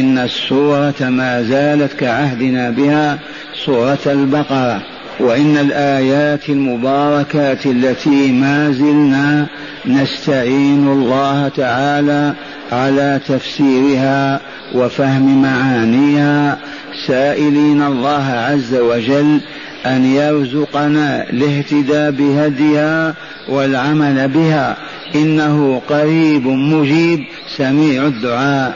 إن 0.00 0.18
السورة 0.18 0.94
ما 1.00 1.42
زالت 1.42 1.92
كعهدنا 1.92 2.70
بها 2.70 3.18
سورة 3.64 3.98
البقرة 4.06 4.82
وإن 5.20 5.56
الآيات 5.56 6.48
المباركات 6.48 7.66
التي 7.66 8.32
ما 8.32 8.70
زلنا 8.70 9.46
نستعين 9.86 10.88
الله 10.88 11.48
تعالى 11.48 12.34
على 12.72 13.20
تفسيرها 13.28 14.40
وفهم 14.74 15.42
معانيها 15.42 16.58
سائلين 17.06 17.82
الله 17.82 18.24
عز 18.24 18.74
وجل 18.74 19.40
أن 19.86 20.04
يرزقنا 20.04 21.30
الاهتداء 21.30 22.10
بهديها 22.10 23.14
والعمل 23.48 24.28
بها 24.28 24.76
إنه 25.14 25.82
قريب 25.88 26.46
مجيب 26.46 27.24
سميع 27.56 28.06
الدعاء. 28.06 28.74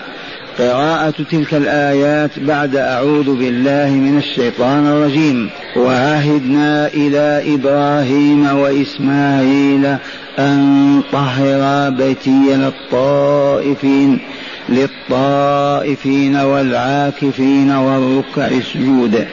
قراءة 0.59 1.14
تلك 1.30 1.54
الآيات 1.54 2.38
بعد 2.38 2.77
أعوذ 2.77 3.37
بالله 3.37 3.91
من 3.91 4.19
الشيطان 4.19 4.87
الرجيم. 4.87 5.50
وعهدنا 5.77 6.87
إلى 6.87 7.55
إبراهيم 7.55 8.59
وإسماعيل 8.59 9.97
أن 10.38 11.02
طهر 11.12 11.91
بيتي 11.91 12.56
للطائفين 12.56 14.20
للطائفين 14.69 16.36
والعاكفين 16.36 17.70
والركع 17.70 18.47
السجود. 18.47 19.27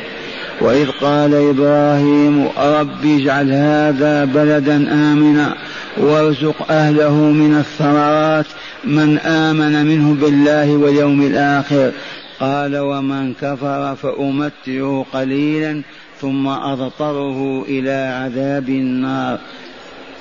وإذ 0.61 0.87
قال 1.01 1.33
إبراهيم 1.33 2.47
رب 2.57 3.05
اجعل 3.05 3.51
هذا 3.51 4.25
بلدا 4.25 4.75
آمنا 4.91 5.55
وارزق 5.97 6.71
أهله 6.71 7.13
من 7.13 7.57
الثمرات 7.57 8.45
من 8.83 9.17
آمن 9.17 9.85
منه 9.85 10.13
بالله 10.13 10.77
واليوم 10.77 11.21
الآخر 11.21 11.91
قال 12.39 12.77
ومن 12.77 13.33
كفر 13.33 13.95
فأمتعه 13.95 15.05
قليلا 15.13 15.81
ثم 16.21 16.47
أضطره 16.47 17.65
إلى 17.67 18.23
عذاب 18.23 18.69
النار. 18.69 19.39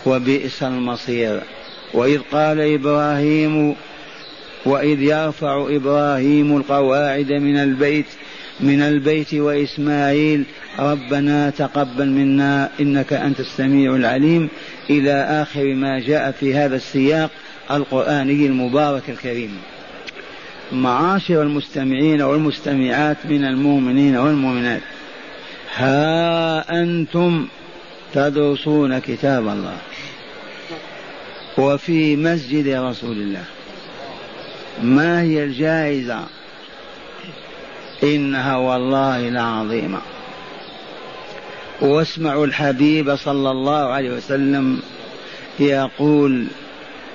وبئس 0.06 0.62
المصير. 0.62 1.40
وإذ 1.94 2.20
قال 2.32 2.60
إبراهيم 2.60 3.74
وإذ 4.66 5.02
يرفع 5.02 5.66
إبراهيم 5.70 6.56
القواعد 6.56 7.32
من 7.32 7.56
البيت 7.56 8.06
من 8.60 8.80
البيت 8.80 9.34
وإسماعيل 9.34 10.44
ربنا 10.78 11.50
تقبل 11.50 12.08
منا 12.08 12.70
إنك 12.80 13.12
أنت 13.12 13.40
السميع 13.40 13.96
العليم. 13.96 14.48
إلى 14.90 15.12
آخر 15.12 15.74
ما 15.74 16.00
جاء 16.00 16.30
في 16.30 16.54
هذا 16.54 16.76
السياق 16.76 17.30
القرآني 17.70 18.46
المبارك 18.46 19.10
الكريم. 19.10 19.58
معاشر 20.72 21.42
المستمعين 21.42 22.22
والمستمعات 22.22 23.16
من 23.24 23.44
المؤمنين 23.44 24.16
والمؤمنات 24.16 24.82
ها 25.76 26.82
أنتم 26.82 27.46
تدرسون 28.14 28.98
كتاب 28.98 29.48
الله 29.48 29.76
وفي 31.58 32.16
مسجد 32.16 32.68
رسول 32.68 33.16
الله. 33.16 33.44
ما 34.82 35.22
هي 35.22 35.44
الجائزة؟ 35.44 36.24
إنها 38.02 38.56
والله 38.56 39.28
لعظيمة 39.28 39.98
واسمعوا 41.80 42.46
الحبيب 42.46 43.16
صلى 43.16 43.50
الله 43.50 43.78
عليه 43.78 44.10
وسلم 44.10 44.80
يقول 45.60 46.46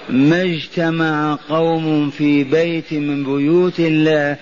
ما 0.09 0.41
اجتمع 0.41 1.37
قوم 1.49 2.09
في 2.09 2.43
بيت 2.43 2.93
من 2.93 3.23
بيوت 3.23 3.79
الله 3.79 4.37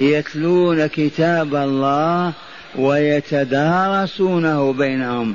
يتلون 0.00 0.86
كتاب 0.86 1.54
الله 1.54 2.32
ويتدارسونه 2.76 4.72
بينهم 4.72 5.34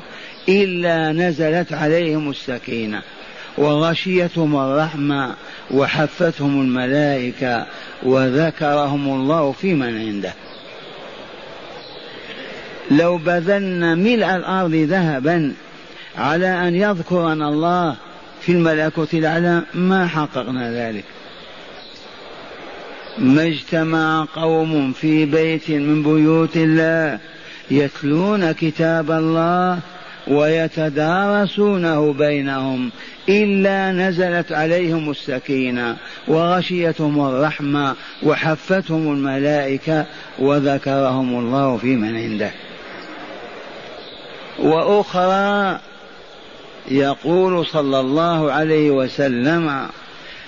إلا 0.49 1.11
نزلت 1.11 1.73
عليهم 1.73 2.29
السكينة 2.29 3.01
وغشيتهم 3.57 4.55
الرحمة 4.55 5.35
وحفتهم 5.71 6.61
الملائكة 6.61 7.65
وذكرهم 8.03 9.07
الله 9.07 9.51
في 9.51 9.73
من 9.73 9.97
عنده. 9.97 10.33
لو 12.91 13.17
بذلنا 13.17 13.95
ملء 13.95 14.35
الأرض 14.35 14.73
ذهبا 14.73 15.53
على 16.17 16.67
أن 16.67 16.75
يذكرنا 16.75 17.49
الله 17.49 17.95
في 18.47 18.53
الملكوت 18.53 19.13
الأعلى 19.13 19.63
ما 19.73 20.07
حققنا 20.07 20.73
ذلك. 20.73 21.03
ما 23.17 23.43
اجتمع 23.43 24.27
قوم 24.35 24.91
في 24.93 25.25
بيت 25.25 25.69
من 25.69 26.03
بيوت 26.03 26.57
الله 26.57 27.19
يتلون 27.71 28.51
كتاب 28.51 29.11
الله 29.11 29.79
ويتدارسونه 30.27 32.13
بينهم 32.13 32.91
إلا 33.29 33.91
نزلت 33.91 34.51
عليهم 34.51 35.11
السكينة 35.11 35.97
وغشيتهم 36.27 37.27
الرحمة 37.27 37.95
وحفتهم 38.23 39.13
الملائكة 39.13 40.05
وذكرهم 40.39 41.39
الله 41.39 41.77
في 41.77 41.95
من 41.95 42.15
عنده. 42.15 42.51
وأخرى 44.59 45.79
يقول 46.91 47.65
صلى 47.65 47.99
الله 47.99 48.51
عليه 48.51 48.91
وسلم 48.91 49.87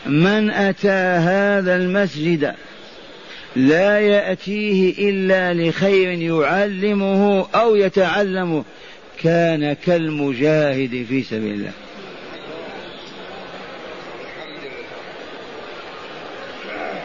من 0.06 0.50
أتى 0.50 0.90
هذا 1.20 1.76
المسجد 1.76 2.54
لا 3.56 4.00
يأتيه 4.00 5.10
إلا 5.10 5.54
لخير 5.54 6.10
يعلمه 6.12 7.46
أو 7.56 7.76
يتعلمه 7.76 8.64
كان 9.24 9.74
كالمجاهد 9.74 11.06
في 11.10 11.24
سبيل 11.24 11.54
الله. 11.54 11.72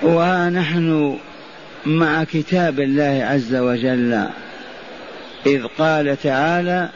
ونحن 0.02 1.18
مع 1.86 2.24
كتاب 2.24 2.80
الله 2.80 3.26
عز 3.30 3.54
وجل 3.54 4.28
إذ 5.46 5.64
قال 5.78 6.16
تعالى 6.22 6.88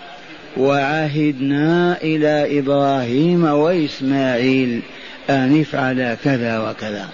وعهدنا 0.57 1.97
إلى 2.03 2.59
إبراهيم 2.59 3.45
وإسماعيل 3.45 4.83
أن 5.31 5.61
افعل 5.61 6.17
كذا 6.25 6.59
وكذا. 6.59 7.09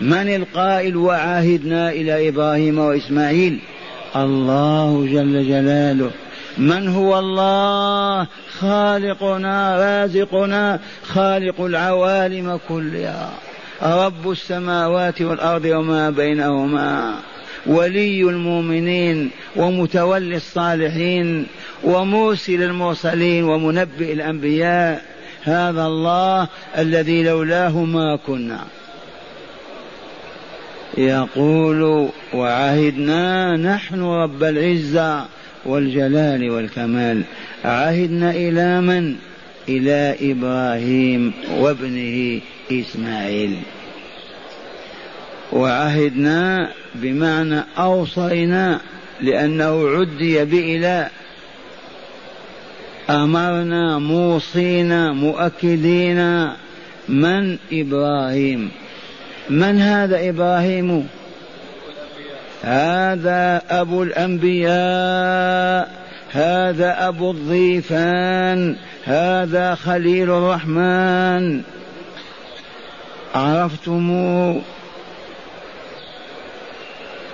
من 0.00 0.34
القائل 0.34 0.96
وعاهدنا 0.96 1.90
إلى 1.90 2.28
إبراهيم 2.28 2.78
وإسماعيل؟ 2.78 3.58
الله 4.16 5.06
جل 5.12 5.48
جلاله. 5.48 6.10
من 6.58 6.88
هو 6.88 7.18
الله؟ 7.18 8.26
خالقنا 8.60 9.76
رازقنا 9.76 10.80
خالق 11.02 11.60
العوالم 11.60 12.60
كلها. 12.68 13.30
رب 13.82 14.30
السماوات 14.30 15.22
والأرض 15.22 15.64
وما 15.64 16.10
بينهما. 16.10 17.14
ولي 17.66 18.22
المؤمنين 18.22 19.30
ومتولي 19.56 20.36
الصالحين 20.36 21.46
ومرسل 21.84 22.62
المرسلين 22.62 23.44
ومنبئ 23.44 24.12
الأنبياء. 24.12 25.04
هذا 25.42 25.86
الله 25.86 26.48
الذي 26.78 27.22
لولاه 27.22 27.78
ما 27.84 28.16
كنا. 28.26 28.60
يقول 30.98 32.08
وعهدنا 32.34 33.56
نحن 33.56 34.02
رب 34.02 34.42
العزة 34.42 35.24
والجلال 35.66 36.50
والكمال. 36.50 37.22
عهدنا 37.64 38.30
إلى 38.30 38.80
من؟ 38.80 39.14
إلى 39.68 40.16
إبراهيم 40.32 41.32
وابنه 41.58 42.40
إسماعيل. 42.72 43.56
وعهدنا 45.54 46.70
بمعنى 46.94 47.64
أوصينا 47.78 48.80
لأنه 49.20 49.88
عدي 49.88 50.44
بإله 50.44 51.08
أمرنا 53.10 53.98
موصينا 53.98 55.12
مؤكدين 55.12 56.48
من 57.08 57.58
إبراهيم. 57.72 58.70
من 59.50 59.80
هذا 59.80 60.28
إبراهيم؟ 60.28 61.08
هذا 62.62 63.62
أبو 63.70 64.02
الأنبياء 64.02 65.90
هذا 66.32 67.08
أبو 67.08 67.30
الضيفان 67.30 68.76
هذا 69.04 69.74
خليل 69.74 70.30
الرحمن. 70.30 71.62
عرفتموه؟ 73.34 74.62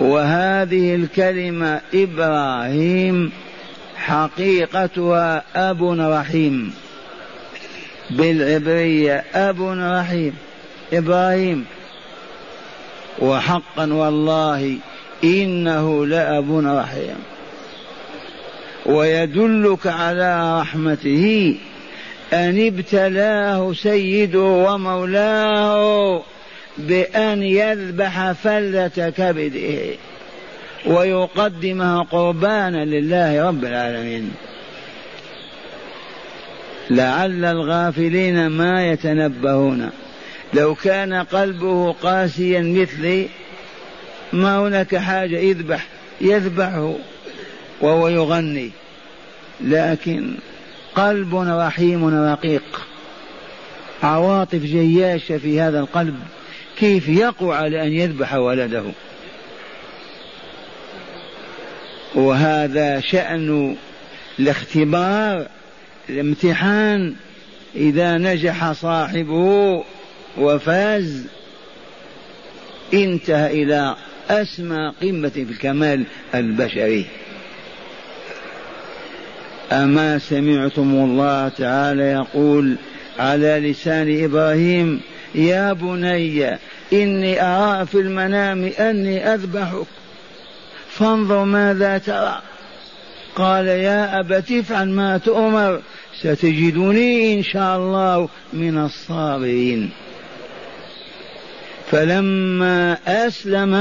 وهذه 0.01 0.95
الكلمة 0.95 1.81
إبراهيم 1.95 3.33
حقيقتها 3.97 5.43
أب 5.57 5.85
رحيم. 6.01 6.75
بالعبرية 8.11 9.25
أب 9.35 9.63
رحيم. 9.63 10.37
إبراهيم. 10.93 11.65
وحقا 13.19 13.93
والله 13.93 14.77
إنه 15.25 16.07
لأب 16.07 16.59
رحيم. 16.67 17.17
ويدلك 18.87 19.87
على 19.87 20.61
رحمته 20.61 21.57
أن 22.33 22.67
ابتلاه 22.67 23.73
سيده 23.73 24.41
ومولاه. 24.41 26.23
بأن 26.79 27.43
يذبح 27.43 28.33
فلة 28.33 29.13
كبده 29.17 29.97
ويقدمها 30.87 32.03
قربانا 32.03 32.85
لله 32.85 33.49
رب 33.49 33.65
العالمين. 33.65 34.33
لعل 36.91 37.45
الغافلين 37.45 38.47
ما 38.47 38.93
يتنبهون. 38.93 39.91
لو 40.55 40.75
كان 40.75 41.13
قلبه 41.13 41.93
قاسيا 41.93 42.61
مثلي 42.61 43.29
ما 44.33 44.59
هناك 44.59 44.97
حاجة 44.97 45.39
يذبح 45.39 45.87
يذبحه 46.21 46.95
وهو 47.81 48.09
يغني. 48.09 48.71
لكن 49.61 50.35
قلب 50.95 51.35
رحيم 51.35 52.25
رقيق. 52.25 52.87
عواطف 54.03 54.59
جياشة 54.59 55.37
في 55.37 55.61
هذا 55.61 55.81
القلب. 55.81 56.21
كيف 56.81 57.09
يقوى 57.09 57.57
على 57.57 57.83
أن 57.83 57.93
يذبح 57.93 58.35
ولده؟ 58.35 58.83
وهذا 62.15 63.01
شأن 63.01 63.77
الاختبار 64.39 65.47
الامتحان 66.09 67.15
إذا 67.77 68.19
نجح 68.19 68.73
صاحبه 68.73 69.85
وفاز 70.39 71.27
انتهى 72.95 73.63
إلى 73.63 73.97
أسمى 74.31 74.93
قمة 75.03 75.29
في 75.29 75.43
الكمال 75.51 76.05
البشري. 76.35 77.07
أما 79.73 80.19
سمعتم 80.19 80.91
الله 80.95 81.49
تعالى 81.49 82.03
يقول 82.03 82.77
على 83.19 83.71
لسان 83.71 84.25
إبراهيم 84.25 85.01
يا 85.35 85.73
بني 85.73 86.59
إني 86.93 87.43
أرى 87.43 87.87
في 87.87 87.95
المنام 87.95 88.73
أني 88.79 89.35
أذبحك. 89.35 89.87
فانظر 90.91 91.45
ماذا 91.45 91.99
ترى. 91.99 92.43
قال 93.37 93.67
يا 93.67 94.21
أبت 94.21 94.53
افعل 94.53 94.89
ما 94.89 95.19
تؤمر 95.19 95.81
ستجدني 96.21 97.39
إن 97.39 97.43
شاء 97.43 97.77
الله 97.77 98.29
من 98.53 98.79
الصابرين 98.79 99.91
فلما 101.91 102.99
أسلما 103.07 103.81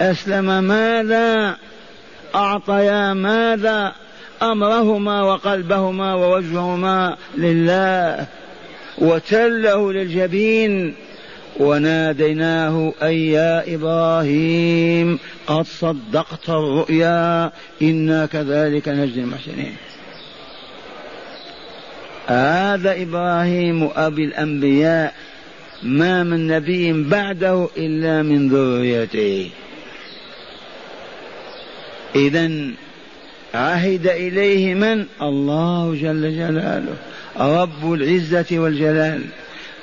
أسلم 0.00 0.64
ماذا؟ 0.64 1.56
أعطيا 2.34 3.14
ماذا؟ 3.14 3.92
أمرهما 4.42 5.22
وقلبهما 5.22 6.14
ووجههما 6.14 7.16
لله. 7.36 8.26
وتله 8.98 9.92
للجبين 9.92 10.94
وناديناه 11.60 12.92
أي 13.02 13.26
يا 13.28 13.74
إبراهيم 13.74 15.18
قد 15.46 15.66
صدقت 15.66 16.48
الرؤيا 16.48 17.52
إنا 17.82 18.26
كذلك 18.26 18.88
نجزي 18.88 19.20
المحسنين. 19.20 19.76
هذا 22.26 23.02
إبراهيم 23.02 23.90
أبي 23.96 24.24
الأنبياء 24.24 25.14
ما 25.82 26.22
من 26.22 26.46
نبي 26.46 26.92
بعده 26.92 27.68
إلا 27.76 28.22
من 28.22 28.48
ذريته. 28.48 29.50
إذا 32.16 32.70
عهد 33.56 34.06
إليه 34.06 34.74
من؟ 34.74 35.06
الله 35.22 35.94
جل 35.94 36.36
جلاله 36.36 36.96
رب 37.40 37.92
العزة 37.92 38.46
والجلال 38.52 39.22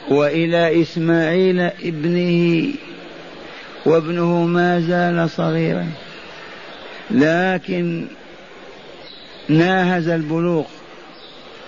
وإلى 0.10 0.82
إسماعيل 0.82 1.60
ابنه 1.60 2.68
وابنه 3.86 4.46
ما 4.46 4.80
زال 4.80 5.30
صغيرا. 5.30 5.88
لكن 7.12 8.06
ناهز 9.50 10.08
البلوغ 10.08 10.66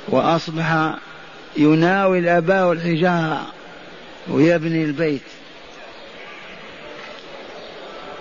وأصبح 0.07 0.96
يناوي 1.57 2.19
الآباء 2.19 2.72
الحجارة 2.72 3.48
ويبني 4.28 4.84
البيت. 4.84 5.22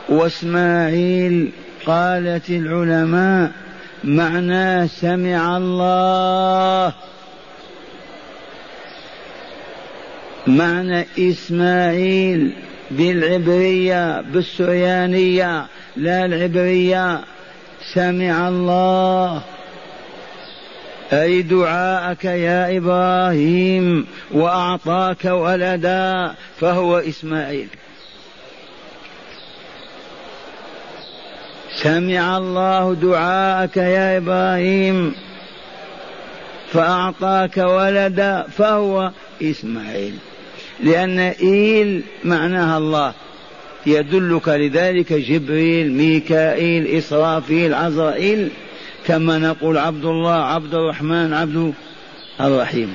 وإسماعيل 0.09 1.51
قالت 1.87 2.51
العلماء 2.51 3.64
معناه 4.05 4.87
سمع 4.87 5.57
الله. 5.57 6.93
معنى 10.47 11.07
إسماعيل 11.19 12.53
بالعبرية 12.91 14.21
بالسريانية 14.21 15.67
لا 15.97 16.25
العبرية. 16.25 17.21
سمع 17.95 18.49
الله. 18.49 19.43
أي 21.13 21.43
دعاءك 21.43 22.25
يا 22.25 22.77
إبراهيم 22.77 24.07
وأعطاك 24.33 25.25
ولدا 25.25 26.35
فهو 26.61 26.99
إسماعيل. 26.99 27.69
سمع 31.77 32.39
الله 32.39 32.95
دعاءك 32.95 33.77
يا 33.77 34.17
إبراهيم. 34.17 35.15
فأعطاك 36.73 37.57
ولدا 37.57 38.47
فهو 38.59 39.11
إسماعيل. 39.43 40.15
لأن 40.81 41.19
إيل 41.19 42.03
معناها 42.25 42.79
الله. 42.79 43.15
يدلك 43.87 44.49
لذلك 44.49 45.13
جبريل 45.13 45.93
ميكائيل 45.93 46.87
إسرافيل 46.87 47.75
عزرائيل. 47.75 48.49
كما 49.07 49.39
نقول 49.39 49.79
عبد 49.79 50.05
الله 50.05 50.45
عبد 50.45 50.75
الرحمن 50.75 51.33
عبد 51.33 51.73
الرحيم. 52.41 52.95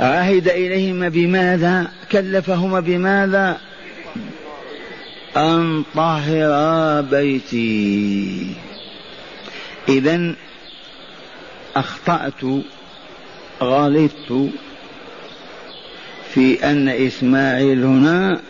عهد 0.00 0.48
إليهما 0.48 1.08
بماذا؟ 1.08 1.88
كلفهما 2.12 2.80
بماذا؟ 2.80 3.56
أن 5.36 5.84
طهرا 5.94 7.00
بيتي. 7.00 8.54
إذا 9.88 10.34
أخطأت 11.76 12.44
غلطت 13.62 14.50
في 16.34 16.64
أن 16.70 16.88
إسماعيل 16.88 17.84
هنا 17.84 18.40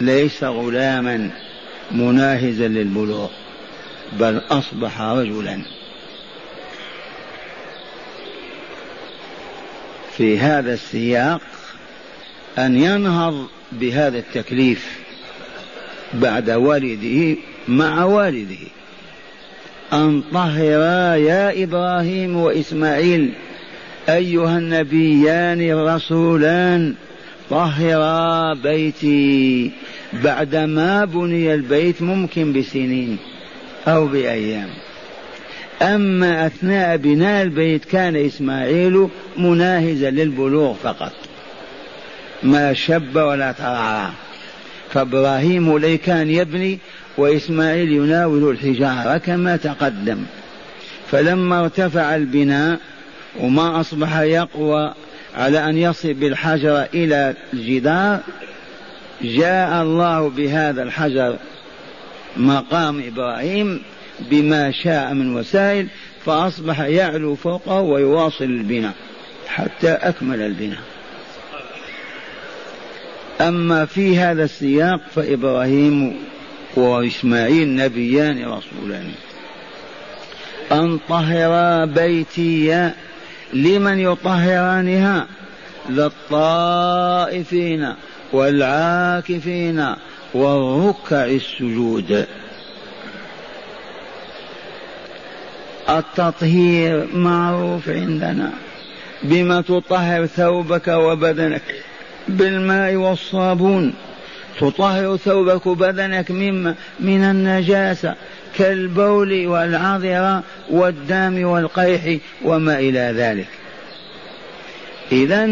ليس 0.00 0.44
غلاما 0.44 1.30
مناهزا 1.90 2.68
للبلوغ 2.68 3.30
بل 4.12 4.42
أصبح 4.50 5.00
رجلا. 5.00 5.62
في 10.16 10.38
هذا 10.38 10.74
السياق 10.74 11.40
أن 12.58 12.76
ينهض 12.76 13.46
بهذا 13.72 14.18
التكليف 14.18 15.00
بعد 16.14 16.50
والده 16.50 17.36
مع 17.68 18.04
والده. 18.04 18.66
أن 19.92 20.22
طهرا 20.32 21.14
يا 21.14 21.64
إبراهيم 21.64 22.36
وإسماعيل 22.36 23.32
أيها 24.08 24.58
النبيان 24.58 25.60
الرسولان 25.60 26.94
طهرا 27.50 28.54
بيتي 28.54 29.70
بعدما 30.12 31.04
بني 31.04 31.54
البيت 31.54 32.02
ممكن 32.02 32.52
بسنين 32.52 33.18
أو 33.88 34.06
بأيام. 34.06 34.68
أما 35.82 36.46
أثناء 36.46 36.96
بناء 36.96 37.42
البيت 37.42 37.84
كان 37.84 38.16
إسماعيل 38.16 39.08
مناهزا 39.36 40.10
للبلوغ 40.10 40.74
فقط. 40.74 41.12
ما 42.42 42.72
شب 42.72 43.16
ولا 43.16 43.52
ترعرع 43.52 44.10
فإبراهيم 44.92 45.78
لي 45.78 45.96
كان 45.98 46.30
يبني 46.30 46.78
وإسماعيل 47.16 47.92
يناول 47.92 48.50
الحجارة 48.50 49.18
كما 49.18 49.56
تقدم. 49.56 50.24
فلما 51.10 51.60
ارتفع 51.60 52.16
البناء 52.16 52.78
وما 53.40 53.80
أصبح 53.80 54.18
يقوى 54.18 54.94
على 55.36 55.68
أن 55.68 55.78
يصل 55.78 56.14
بالحجر 56.14 56.86
إلى 56.94 57.34
الجدار 57.52 58.20
جاء 59.22 59.82
الله 59.82 60.28
بهذا 60.28 60.82
الحجر 60.82 61.36
مقام 62.36 63.02
إبراهيم 63.06 63.82
بما 64.30 64.70
شاء 64.70 65.14
من 65.14 65.36
وسائل 65.36 65.86
فأصبح 66.24 66.80
يعلو 66.80 67.34
فوقه 67.34 67.80
ويواصل 67.80 68.44
البناء 68.44 68.92
حتى 69.48 69.90
أكمل 69.90 70.40
البناء. 70.40 70.78
أما 73.40 73.84
في 73.84 74.18
هذا 74.18 74.44
السياق 74.44 75.00
فإبراهيم 75.14 76.16
وإسماعيل 76.76 77.76
نبيان 77.76 78.38
رسولان. 78.38 79.10
أن 80.72 80.98
طهر 81.08 81.84
بيتي 81.86 82.90
لمن 83.52 83.98
يطهرانها 83.98 85.26
للطائفين 85.90 87.94
والعاكفين 88.32 89.94
والركع 90.34 91.24
السجود. 91.24 92.26
التطهير 95.88 97.06
معروف 97.14 97.88
عندنا 97.88 98.52
بما 99.22 99.60
تطهر 99.60 100.26
ثوبك 100.26 100.88
وبدنك. 100.88 101.62
بالماء 102.30 102.94
والصابون. 102.94 103.94
تطهر 104.60 105.16
ثوبك 105.16 105.66
وبدنك 105.66 106.30
مما 106.30 106.74
من 107.00 107.22
النجاسة 107.22 108.14
كالبول 108.58 109.46
والعذرة 109.46 110.42
والدم 110.70 111.44
والقيح 111.44 112.18
وما 112.44 112.78
إلى 112.78 113.14
ذلك. 113.16 113.48
إذا 115.12 115.46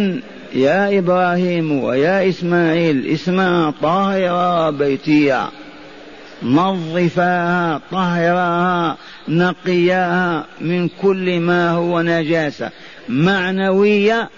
يا 0.55 0.99
إبراهيم 0.99 1.83
ويا 1.85 2.29
إسماعيل 2.29 3.07
اسمع 3.07 3.73
طاهرا 3.83 4.71
بيتيا. 4.71 5.49
نظفاها 6.43 7.81
طهراها 7.91 8.97
نقياها 9.29 10.45
من 10.61 10.89
كل 10.89 11.41
ما 11.41 11.71
هو 11.71 12.01
نجاسة. 12.01 12.71
معنوية 13.09 14.31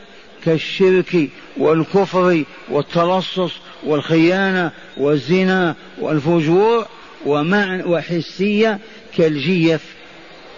كالشرك 0.44 1.28
والكفر 1.56 2.44
والتلصص 2.70 3.52
والخيانة 3.85 4.73
والزنا 4.97 5.75
والفجور 6.00 6.87
ومعنى 7.26 7.85
وحسية 7.85 8.78
كالجيف 9.16 9.80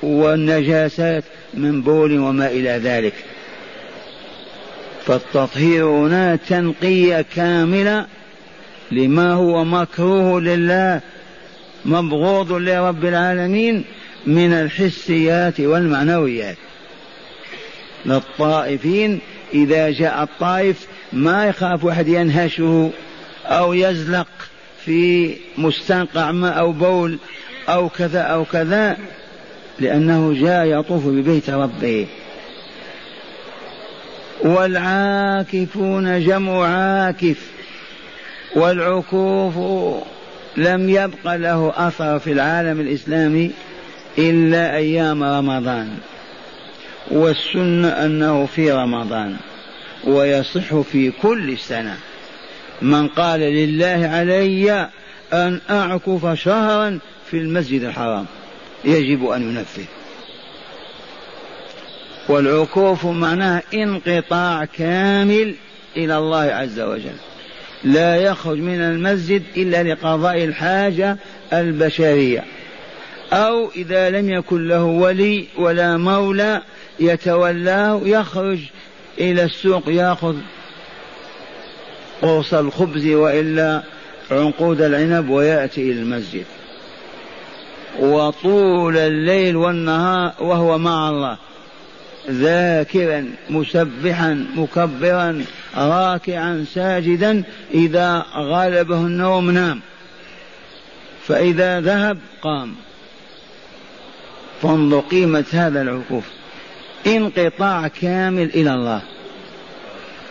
والنجاسات 0.02 1.24
من 1.54 1.82
بول 1.82 2.18
وما 2.18 2.46
إلى 2.46 2.70
ذلك. 2.70 3.14
فالتطهير 5.06 5.84
هنا 5.84 6.36
تنقية 6.36 7.24
كاملة 7.36 8.06
لما 8.90 9.32
هو 9.32 9.64
مكروه 9.64 10.40
لله 10.40 11.00
مبغوض 11.84 12.52
لرب 12.52 13.04
العالمين 13.04 13.84
من 14.26 14.52
الحسيات 14.52 15.60
والمعنويات. 15.60 16.56
للطائفين 18.06 19.20
إذا 19.54 19.90
جاء 19.90 20.22
الطائف 20.22 20.86
ما 21.12 21.46
يخاف 21.46 21.86
أحد 21.86 22.08
ينهشه 22.08 22.90
أو 23.46 23.72
يزلق 23.72 24.28
في 24.84 25.34
مستنقع 25.58 26.32
ماء 26.32 26.58
أو 26.58 26.72
بول 26.72 27.18
أو 27.68 27.88
كذا 27.88 28.20
أو 28.20 28.44
كذا 28.44 28.96
لأنه 29.80 30.34
جاء 30.40 30.66
يطوف 30.66 31.06
ببيت 31.06 31.50
ربه. 31.50 32.06
والعاكفون 34.44 36.24
جمع 36.24 36.66
عاكف 36.66 37.50
والعكوف 38.56 39.54
لم 40.56 40.90
يبق 40.90 41.34
له 41.34 41.72
أثر 41.76 42.18
في 42.18 42.32
العالم 42.32 42.80
الإسلامي 42.80 43.50
إلا 44.18 44.76
أيام 44.76 45.22
رمضان. 45.22 45.98
والسنة 47.12 47.88
أنه 47.88 48.46
في 48.46 48.72
رمضان 48.72 49.36
ويصح 50.04 50.80
في 50.80 51.10
كل 51.22 51.58
سنة. 51.58 51.96
من 52.82 53.08
قال 53.08 53.40
لله 53.40 54.08
علي 54.12 54.88
أن 55.32 55.60
أعكف 55.70 56.32
شهرا 56.34 56.98
في 57.30 57.36
المسجد 57.36 57.82
الحرام. 57.82 58.26
يجب 58.84 59.26
أن 59.26 59.42
ينفذ. 59.42 59.84
والعكوف 62.28 63.06
معناه 63.06 63.62
انقطاع 63.74 64.64
كامل 64.64 65.54
إلى 65.96 66.18
الله 66.18 66.38
عز 66.38 66.80
وجل. 66.80 67.16
لا 67.84 68.16
يخرج 68.16 68.58
من 68.58 68.80
المسجد 68.80 69.42
إلا 69.56 69.82
لقضاء 69.82 70.44
الحاجة 70.44 71.16
البشرية. 71.52 72.44
أو 73.32 73.70
إذا 73.76 74.10
لم 74.10 74.30
يكن 74.30 74.68
له 74.68 74.84
ولي 74.84 75.46
ولا 75.58 75.96
مولى 75.96 76.62
يتولاه 77.02 78.00
يخرج 78.04 78.58
إلى 79.18 79.44
السوق 79.44 79.88
يأخذ 79.88 80.36
قرص 82.22 82.54
الخبز 82.54 83.06
وإلا 83.06 83.82
عنقود 84.30 84.82
العنب 84.82 85.28
ويأتي 85.28 85.82
إلى 85.82 86.00
المسجد. 86.00 86.44
وطول 88.00 88.96
الليل 88.96 89.56
والنهار 89.56 90.32
وهو 90.40 90.78
مع 90.78 91.10
الله 91.10 91.38
ذاكرا 92.30 93.30
مسبحا 93.50 94.46
مكبرا 94.56 95.44
راكعا 95.76 96.64
ساجدا 96.74 97.42
إذا 97.74 98.26
غلبه 98.36 98.96
النوم 98.96 99.50
نام. 99.50 99.80
فإذا 101.26 101.80
ذهب 101.80 102.18
قام. 102.42 102.74
فانظر 104.62 105.00
قيمة 105.00 105.44
هذا 105.52 105.82
العكوف. 105.82 106.24
انقطاع 107.06 107.88
كامل 107.88 108.50
إلى 108.54 108.74
الله. 108.74 109.02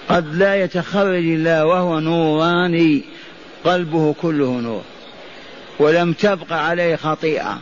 قد 0.10 0.36
لا 0.36 0.63
يتخرج 0.63 1.24
الله 1.24 1.66
وهو 1.66 2.00
نوراني 2.00 3.01
قلبه 3.63 4.16
كله 4.22 4.62
نور. 4.62 4.84
ولم 5.80 6.13
تبق 6.13 6.54
عليه 6.54 6.96
خطيئة. 6.96 7.60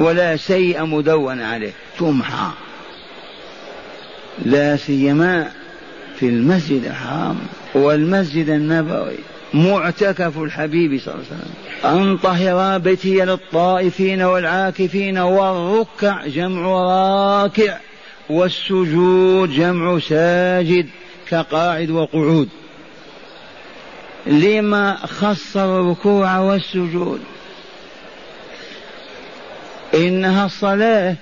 ولا 0.00 0.36
سيئة 0.36 0.86
مدون 0.86 1.42
عليه. 1.42 1.72
تمحى. 1.98 2.50
لا 4.44 4.76
سيما 4.76 5.50
في 6.16 6.28
المسجد 6.28 6.84
الحرام 6.84 7.38
والمسجد 7.74 8.48
النبوي. 8.48 9.18
معتكف 9.56 10.38
الحبيب 10.38 11.00
صلى 11.00 11.14
الله 11.14 11.24
عليه 11.30 11.42
وسلم. 11.42 12.00
أن 12.00 12.16
طهر 12.16 12.78
بيتي 12.78 13.24
للطائفين 13.24 14.22
والعاكفين 14.22 15.18
والركع 15.18 16.26
جمع 16.26 16.66
راكع 17.42 17.78
والسجود 18.30 19.50
جمع 19.50 19.98
ساجد 19.98 20.88
كقاعد 21.28 21.90
وقعود. 21.90 22.48
لما 24.26 24.96
خص 24.96 25.56
الركوع 25.56 26.38
والسجود. 26.38 27.20
إنها 29.94 30.46
الصلاة 30.46 31.16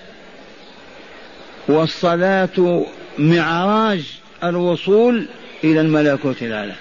والصلاة 1.68 2.84
معراج 3.18 4.18
الوصول 4.44 5.26
إلى 5.64 5.80
الملكوت 5.80 6.42
الأعلى. 6.42 6.74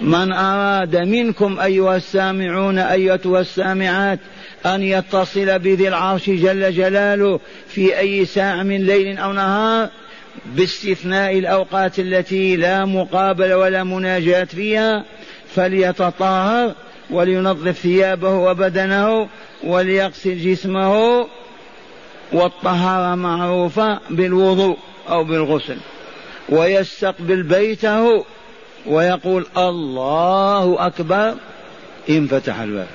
من 0.00 0.32
أراد 0.32 0.96
منكم 0.96 1.60
أيها 1.60 1.96
السامعون 1.96 2.78
أيتها 2.78 3.40
السامعات 3.40 4.18
أن 4.66 4.82
يتصل 4.82 5.58
بذي 5.58 5.88
العرش 5.88 6.30
جل 6.30 6.72
جلاله 6.72 7.40
في 7.68 7.98
أي 7.98 8.24
ساعة 8.24 8.62
من 8.62 8.86
ليل 8.86 9.18
أو 9.18 9.32
نهار 9.32 9.88
باستثناء 10.46 11.38
الأوقات 11.38 11.98
التي 11.98 12.56
لا 12.56 12.84
مقابل 12.84 13.52
ولا 13.52 13.84
مناجاة 13.84 14.44
فيها 14.44 15.04
فليتطهر 15.54 16.74
ولينظف 17.10 17.78
ثيابه 17.78 18.34
وبدنه 18.34 19.28
وليغسل 19.64 20.38
جسمه 20.38 21.26
والطهارة 22.32 23.14
معروفة 23.14 24.00
بالوضوء 24.10 24.78
أو 25.08 25.24
بالغسل 25.24 25.76
ويستقبل 26.48 27.42
بيته 27.42 28.24
ويقول 28.86 29.46
الله 29.56 30.86
أكبر 30.86 31.34
انفتح 32.10 32.60
الباب. 32.60 32.86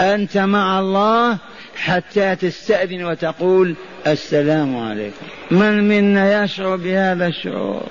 أنت 0.00 0.38
مع 0.38 0.80
الله 0.80 1.38
حتى 1.76 2.36
تستأذن 2.36 3.04
وتقول 3.04 3.74
السلام 4.06 4.76
عليكم. 4.76 5.26
من 5.50 5.88
منا 5.88 6.44
يشعر 6.44 6.76
بهذا 6.76 7.26
الشعور؟ 7.26 7.86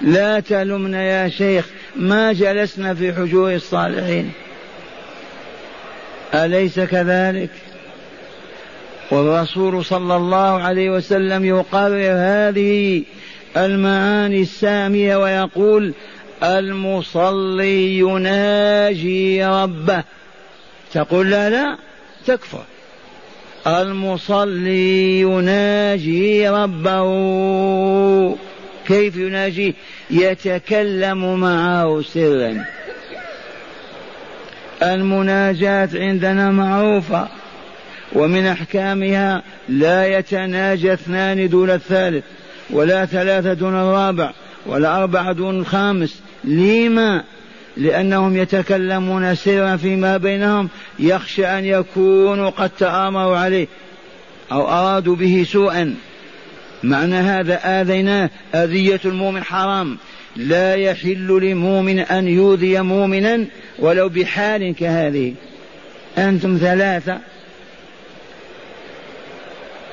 لا 0.00 0.40
تلمنا 0.40 1.02
يا 1.02 1.28
شيخ 1.28 1.66
ما 1.96 2.32
جلسنا 2.32 2.94
في 2.94 3.12
حجور 3.12 3.54
الصالحين. 3.54 4.32
أليس 6.34 6.80
كذلك؟ 6.80 7.50
والرسول 9.10 9.84
صلى 9.84 10.16
الله 10.16 10.62
عليه 10.62 10.90
وسلم 10.90 11.44
يقرر 11.44 12.12
هذه 12.12 13.02
المعاني 13.56 14.42
السامية 14.42 15.16
ويقول 15.16 15.92
المصلي 16.42 17.98
يناجي 17.98 19.44
ربه. 19.44 20.04
تقول 20.92 21.30
لا 21.30 21.50
لا 21.50 21.78
تكفر 22.26 22.64
المصلي 23.66 25.20
يناجي 25.20 26.48
ربه. 26.48 27.08
كيف 28.86 29.16
يناجيه 29.16 29.72
يتكلم 30.10 31.40
معه 31.40 32.02
سرا. 32.02 32.64
المناجاة 34.82 35.88
عندنا 35.94 36.50
معروفة 36.50 37.28
ومن 38.12 38.46
أحكامها 38.46 39.42
لا 39.68 40.18
يتناجى 40.18 40.92
اثنان 40.92 41.48
دون 41.48 41.70
الثالث. 41.70 42.24
ولا 42.70 43.06
ثلاثة 43.06 43.52
دون 43.52 43.74
الرابع 43.74 44.32
ولا 44.66 44.96
أربعة 44.96 45.32
دون 45.32 45.60
الخامس. 45.60 46.20
لما 46.44 47.24
لأنهم 47.76 48.36
يتكلمون 48.36 49.34
سرا 49.34 49.76
فيما 49.76 50.16
بينهم 50.16 50.68
يخشى 50.98 51.46
أن 51.46 51.64
يكونوا 51.64 52.50
قد 52.50 52.70
تآمروا 52.78 53.38
عليه 53.38 53.66
أو 54.52 54.68
أرادوا 54.68 55.16
به 55.16 55.46
سوءا. 55.52 55.94
معنى 56.82 57.16
هذا 57.16 57.80
آذيناه 57.80 58.30
أذية 58.54 59.00
المؤمن 59.04 59.44
حرام. 59.44 59.98
لا 60.36 60.74
يحل 60.74 61.40
لمؤمن 61.42 61.98
أن 61.98 62.28
يؤذي 62.28 62.80
مؤمنا 62.80 63.44
ولو 63.78 64.08
بحال 64.08 64.74
كهذه. 64.74 65.34
أنتم 66.18 66.56
ثلاثة. 66.56 67.18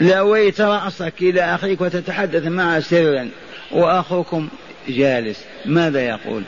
لويت 0.02 0.62
رأسك 0.62 1.14
إلى 1.22 1.42
أخيك 1.42 1.82
وتتحدث 1.82 2.46
معه 2.46 2.80
سرا 2.80 3.30
وأخوكم 3.72 4.48
جالس. 4.88 5.46
ماذا 5.66 6.02
يقول؟ 6.02 6.44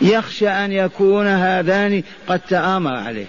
يخشى 0.00 0.48
أن 0.48 0.72
يكون 0.72 1.26
هذان 1.26 2.02
قد 2.28 2.40
تآمر 2.48 2.94
عليه. 2.94 3.26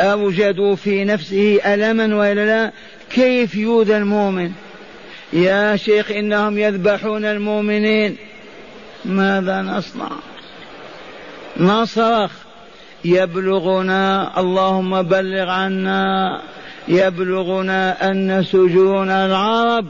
أوجدوا 0.00 0.76
في 0.76 1.04
نفسه 1.04 1.60
ألما 1.66 2.16
وإلا 2.16 2.46
لا 2.46 2.72
كيف 3.10 3.54
يؤذى 3.54 3.96
المؤمن؟ 3.96 4.52
يا 5.32 5.76
شيخ 5.76 6.10
إنهم 6.10 6.58
يذبحون 6.58 7.24
المؤمنين. 7.24 8.16
ماذا 9.04 9.62
نصنع؟ 9.62 10.10
نصرخ. 11.56 12.30
يبلغنا 13.04 14.32
اللهم 14.40 15.02
بلغ 15.02 15.50
عنا. 15.50 16.42
يبلغنا 16.88 18.10
أن 18.10 18.44
سجون 18.44 19.10
العرب 19.10 19.86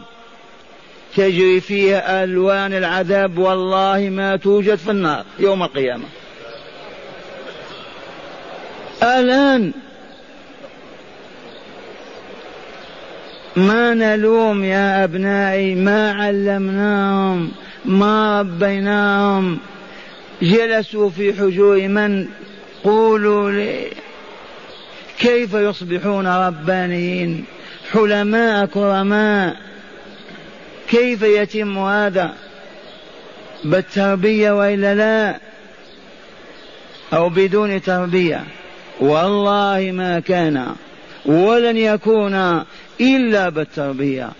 تجري 1.16 1.60
فيها 1.60 2.24
ألوان 2.24 2.72
العذاب 2.72 3.38
والله 3.38 4.08
ما 4.12 4.36
توجد 4.36 4.74
في 4.74 4.90
النار 4.90 5.24
يوم 5.38 5.62
القيامة. 5.62 6.04
الآن 9.02 9.72
ما 13.56 13.94
نلوم 13.94 14.64
يا 14.64 15.04
أبنائي 15.04 15.74
ما 15.74 16.12
علمناهم 16.12 17.52
ما 17.84 18.40
ربيناهم. 18.40 19.58
جلسوا 20.42 21.10
في 21.10 21.32
حجور 21.32 21.88
من؟ 21.88 22.28
قولوا 22.84 23.50
لي. 23.50 23.86
كيف 25.20 25.54
يصبحون 25.54 26.26
ربانيين؟ 26.26 27.44
حلماء 27.92 28.66
كرماء. 28.66 29.56
كيف 30.90 31.22
يتم 31.22 31.78
هذا؟ 31.78 32.34
بالتربية 33.64 34.52
وإلا 34.52 34.94
لا؟ 34.94 35.40
أو 37.12 37.28
بدون 37.28 37.82
تربية؟ 37.82 38.44
والله 39.00 39.90
ما 39.94 40.20
كان 40.20 40.74
ولن 41.26 41.76
يكون 41.76 42.64
إلا 43.00 43.48
بالتربية. 43.48 44.30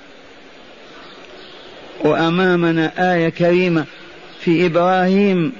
وأمامنا 2.00 3.14
آية 3.14 3.28
كريمة 3.28 3.84
في 4.40 4.66
إبراهيم. 4.66 5.52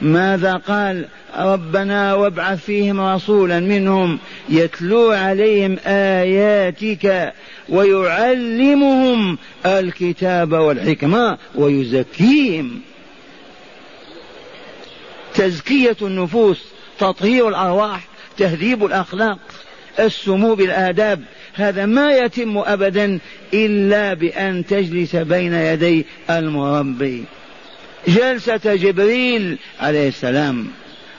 ماذا 0.00 0.56
قال؟ 0.56 1.04
ربنا 1.38 2.14
وابعث 2.14 2.64
فيهم 2.64 3.00
رسولا 3.00 3.60
منهم 3.60 4.18
يتلو 4.48 5.10
عليهم 5.10 5.76
آياتك 5.86 7.32
ويعلمهم 7.68 9.38
الكتاب 9.66 10.52
والحكمة 10.52 11.38
ويزكيهم. 11.54 12.80
تزكية 15.34 15.96
النفوس 16.02 16.64
تطهير 16.98 17.48
الأرواح 17.48 18.00
تهذيب 18.38 18.84
الأخلاق 18.84 19.38
السمو 19.98 20.54
بالآداب 20.54 21.22
هذا 21.54 21.86
ما 21.86 22.12
يتم 22.12 22.58
أبدا 22.58 23.18
إلا 23.54 24.14
بأن 24.14 24.66
تجلس 24.66 25.16
بين 25.16 25.54
يدي 25.54 26.06
المربي. 26.30 27.24
جلسة 28.08 28.74
جبريل 28.74 29.58
عليه 29.80 30.08
السلام. 30.08 30.66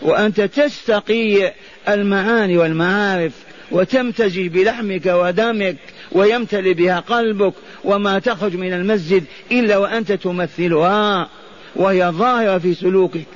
وأنت 0.02 0.42
تستقي 0.42 1.54
المعاني 1.90 2.58
والمعارف 2.58 3.34
وتمتزج 3.72 4.48
بلحمك 4.48 5.06
ودمك 5.06 5.78
ويمتلئ 6.12 6.74
بها 6.74 7.00
قلبك 7.00 7.54
وما 7.84 8.20
تخرج 8.20 8.56
من 8.56 8.74
المسجد 8.74 9.24
إلا 9.52 9.78
وأنت 9.78 10.12
تمثلها 10.12 11.30
وهي 11.76 12.10
ظاهرة 12.10 12.58
في 12.58 12.74
سلوكك. 12.74 13.28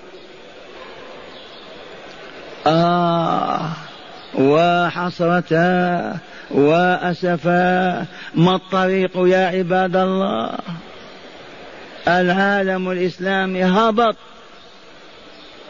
آه 2.67 3.69
وحسرتا 4.35 6.17
وأسفا 6.51 8.05
ما 8.35 8.55
الطريق 8.55 9.11
يا 9.15 9.47
عباد 9.47 9.95
الله؟ 9.95 10.57
العالم 12.07 12.91
الإسلامي 12.91 13.63
هبط. 13.63 14.15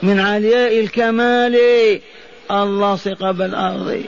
من 0.04 0.20
علياء 0.20 0.80
الكمال. 0.80 1.60
اللصق 2.52 3.32
بالأرض. 3.32 4.04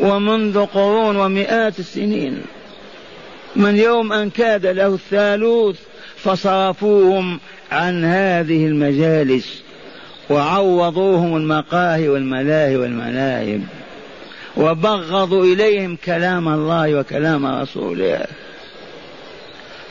ومنذ 0.00 0.64
قرون 0.64 1.16
ومئات 1.16 1.78
السنين. 1.78 2.42
من 3.56 3.76
يوم 3.76 4.12
أن 4.12 4.30
كاد 4.30 4.66
له 4.66 4.94
الثالوث 4.94 5.76
فصرفوهم 6.16 7.40
عن 7.72 8.04
هذه 8.04 8.66
المجالس. 8.66 9.62
وعوضوهم 10.30 11.36
المقاهي 11.36 12.08
والملاهي 12.08 12.76
والملاهب. 12.76 13.62
وبغضوا 14.56 15.44
إليهم 15.44 15.96
كلام 16.04 16.48
الله 16.48 16.94
وكلام 16.94 17.46
رسوله. 17.46 18.26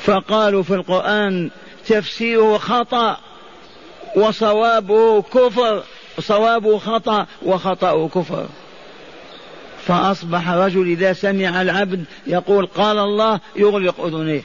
فقالوا 0.04 0.64
في 0.64 0.74
القرآن 0.74 1.50
تفسيره 1.88 2.58
خطأ. 2.58 3.18
وصوابه 4.16 5.22
كفر 5.22 5.84
صوابه 6.20 6.78
خطأ 6.78 7.26
وخطأه 7.44 8.08
كفر. 8.08 8.48
فأصبح 9.88 10.50
رجل 10.50 10.88
إذا 10.88 11.14
سمع 11.14 11.62
العبد 11.62 12.06
يقول 12.28 12.66
قال 12.66 12.98
الله 12.98 13.40
يغلق 13.56 14.06
أذنيه. 14.06 14.42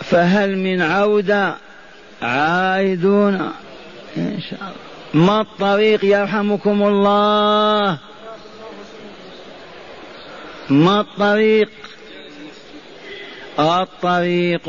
فهل 0.00 0.58
من 0.58 0.82
عودة؟ 0.82 1.56
عائدون 2.22 3.52
إن 4.16 4.40
شاء 4.50 4.60
الله. 4.60 5.26
ما 5.26 5.40
الطريق 5.40 6.04
يرحمكم 6.04 6.82
الله؟ 6.82 7.98
ما 10.70 11.00
الطريق؟ 11.00 11.70
الطريق 13.58 14.68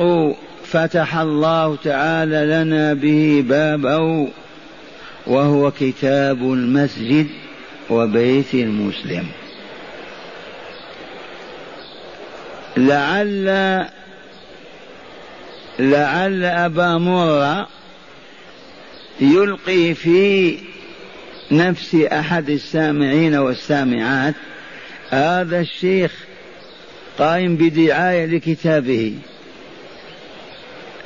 فتح 0.76 1.18
الله 1.18 1.76
تعالى 1.76 2.46
لنا 2.46 2.94
به 2.94 3.44
بابه 3.48 4.28
وهو 5.28 5.72
كتاب 5.72 6.38
المسجد 6.38 7.28
وبيت 7.90 8.54
المسلم. 8.54 9.26
لعل 12.78 13.46
لعل 15.80 16.44
أبا 16.44 16.98
مرة 16.98 17.68
يلقي 19.22 19.94
في 19.94 20.58
نفس 21.52 21.96
أحد 21.96 22.50
السامعين 22.50 23.36
والسامعات 23.36 24.36
هذا 25.10 25.60
الشيخ 25.60 26.12
قائم 27.18 27.56
بدعاية 27.56 28.26
لكتابه. 28.26 29.14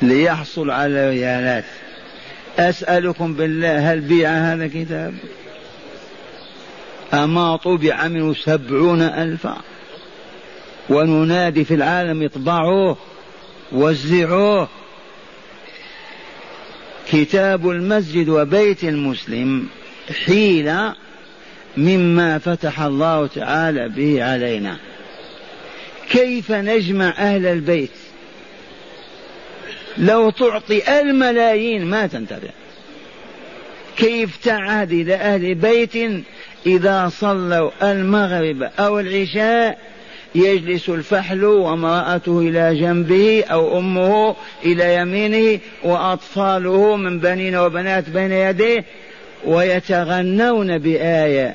ليحصل 0.02 0.70
على 0.70 1.10
ريالات. 1.10 1.64
أسألكم 2.58 3.34
بالله 3.34 3.92
هل 3.92 4.00
بيع 4.00 4.30
هذا 4.30 4.64
الكتاب؟ 4.64 5.14
أما 7.14 7.56
طبع 7.56 8.08
منه 8.08 8.34
سبعون 8.34 9.02
ألفا. 9.02 9.56
وننادي 10.88 11.64
في 11.64 11.74
العالم 11.74 12.22
اطبعوه 12.22 12.96
وزعوه. 13.72 14.68
كتاب 17.12 17.70
المسجد 17.70 18.28
وبيت 18.28 18.84
المسلم 18.84 19.68
حيلة 20.26 20.94
مما 21.76 22.38
فتح 22.38 22.80
الله 22.80 23.26
تعالى 23.26 23.88
به 23.88 24.24
علينا. 24.24 24.76
كيف 26.10 26.52
نجمع 26.52 27.08
أهل 27.08 27.46
البيت؟ 27.46 27.90
لو 29.98 30.30
تعطي 30.30 31.00
الملايين 31.00 31.84
ما 31.84 32.06
تنتبه 32.06 32.50
كيف 33.96 34.36
تعهد 34.36 34.92
إلى 34.92 35.14
أهل 35.14 35.54
بيت 35.54 36.24
إذا 36.66 37.08
صلوا 37.08 37.70
المغرب 37.82 38.70
أو 38.78 39.00
العشاء؟ 39.00 39.78
يجلس 40.34 40.88
الفحل 40.88 41.44
وامرأته 41.44 42.38
إلى 42.40 42.80
جنبه 42.80 43.44
أو 43.50 43.78
أمه 43.78 44.36
إلى 44.64 44.94
يمينه 44.94 45.60
وأطفاله 45.84 46.96
من 46.96 47.18
بنين 47.18 47.56
وبنات 47.56 48.08
بين 48.08 48.32
يديه 48.32 48.84
ويتغنون 49.44 50.78
بآية. 50.78 51.54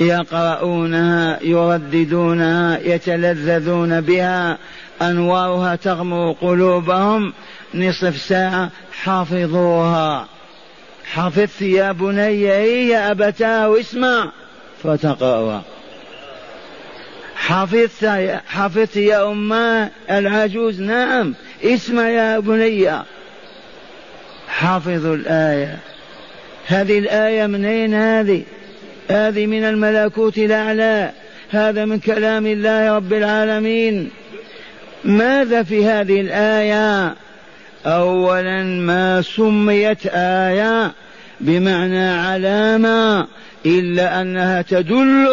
يقرؤونها 0.00 1.38
يرددونها 1.42 2.78
يتلذذون 2.84 4.00
بها 4.00 4.58
أنوارها 5.02 5.76
تغمر 5.76 6.32
قلوبهم 6.32 7.32
نصف 7.74 8.16
ساعة 8.16 8.70
حافظوها. 9.02 10.28
حفظت 11.04 11.62
يا 11.62 11.92
بني 11.92 12.48
هي 12.48 12.96
أبتاه 13.10 13.80
اسمع 13.80 14.32
فتقرأها. 14.82 15.62
حفظت 17.36 18.04
حفظت 18.46 18.96
يا 18.96 19.32
أماه 19.32 19.90
العجوز 20.10 20.80
نعم. 20.80 21.34
اسمع 21.64 22.08
يا 22.08 22.38
بني. 22.38 23.02
حافظوا 24.48 25.14
الآية. 25.14 25.78
هذه 26.66 26.98
الآية 26.98 27.46
من 27.46 27.64
أين 27.64 27.94
هذه؟ 27.94 28.42
هذه 29.10 29.46
من 29.46 29.64
الملكوت 29.64 30.38
الأعلى. 30.38 31.12
هذا 31.50 31.84
من 31.84 31.98
كلام 31.98 32.46
الله 32.46 32.96
رب 32.96 33.12
العالمين. 33.12 34.10
ماذا 35.04 35.62
في 35.62 35.86
هذه 35.86 36.20
الآية؟ 36.20 37.14
أولا 37.86 38.62
ما 38.62 39.22
سميت 39.22 40.06
آية 40.12 40.92
بمعنى 41.40 42.10
علامة 42.10 43.26
إلا 43.66 44.20
أنها 44.20 44.62
تدل 44.62 45.28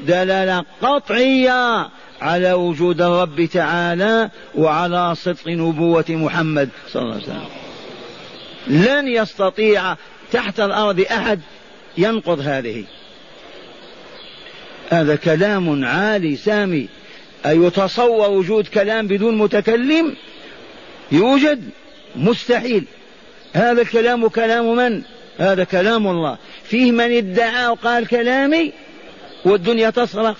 دلالة 0.00 0.64
قطعية 0.82 1.88
على 2.20 2.52
وجود 2.52 3.02
الرب 3.02 3.44
تعالى 3.44 4.30
وعلى 4.54 5.14
صدق 5.14 5.48
نبوة 5.48 6.04
محمد 6.08 6.68
صلى 6.88 7.02
الله 7.02 7.14
عليه 7.14 7.24
وسلم. 7.24 7.46
لن 8.66 9.08
يستطيع 9.08 9.96
تحت 10.32 10.60
الأرض 10.60 11.00
أحد 11.00 11.40
ينقض 11.98 12.40
هذه. 12.40 12.84
هذا 14.90 15.16
كلام 15.16 15.84
عالي 15.84 16.36
سامي. 16.36 16.88
أيتصور 17.46 18.30
وجود 18.30 18.66
كلام 18.66 19.06
بدون 19.06 19.38
متكلم 19.38 20.14
يوجد 21.12 21.62
مستحيل. 22.16 22.84
هذا 23.52 23.82
الكلام 23.82 24.28
كلام 24.28 24.76
من؟ 24.76 25.02
هذا 25.38 25.64
كلام 25.64 26.06
الله. 26.06 26.38
فيه 26.64 26.92
من 26.92 27.16
ادعى 27.16 27.66
وقال 27.66 28.06
كلامي 28.06 28.72
والدنيا 29.44 29.90
تصرخ. 29.90 30.36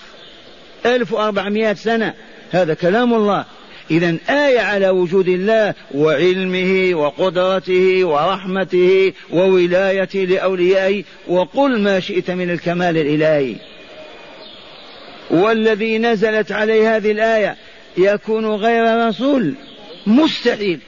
1400 0.85 1.73
سنة. 1.73 2.13
هذا 2.51 2.73
كلام 2.73 3.13
الله. 3.13 3.45
إذا 3.91 4.17
آية 4.29 4.59
على 4.59 4.89
وجود 4.89 5.27
الله 5.27 5.73
وعلمه 5.95 6.91
وقدرته 6.99 8.05
ورحمته 8.05 9.13
وولايته 9.31 10.19
لأوليائه. 10.19 11.03
وقل 11.27 11.79
ما 11.79 11.99
شئت 11.99 12.31
من 12.31 12.49
الكمال 12.51 12.97
الإلهي. 12.97 13.55
والذي 15.35 15.97
نزلت 15.97 16.51
عليه 16.51 16.95
هذه 16.95 17.11
الآية 17.11 17.55
يكون 17.97 18.45
غير 18.45 19.07
رسول. 19.07 19.53
مستحيل. 20.07 20.79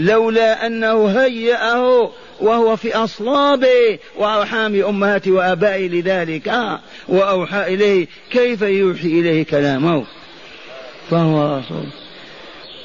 لولا 0.00 0.66
أنه 0.66 1.06
هيأه 1.06 2.10
وهو 2.40 2.76
في 2.76 2.94
أصلاب 2.94 3.66
وأرحام 4.16 4.84
أمهات 4.84 5.28
وآبائه 5.28 5.88
لذلك 5.88 6.48
آه 6.48 6.80
وأوحى 7.08 7.74
إليه 7.74 8.06
كيف 8.30 8.62
يوحي 8.62 9.08
إليه 9.08 9.44
كلامه. 9.44 10.04
فهو 11.10 11.58
رسول. 11.58 11.86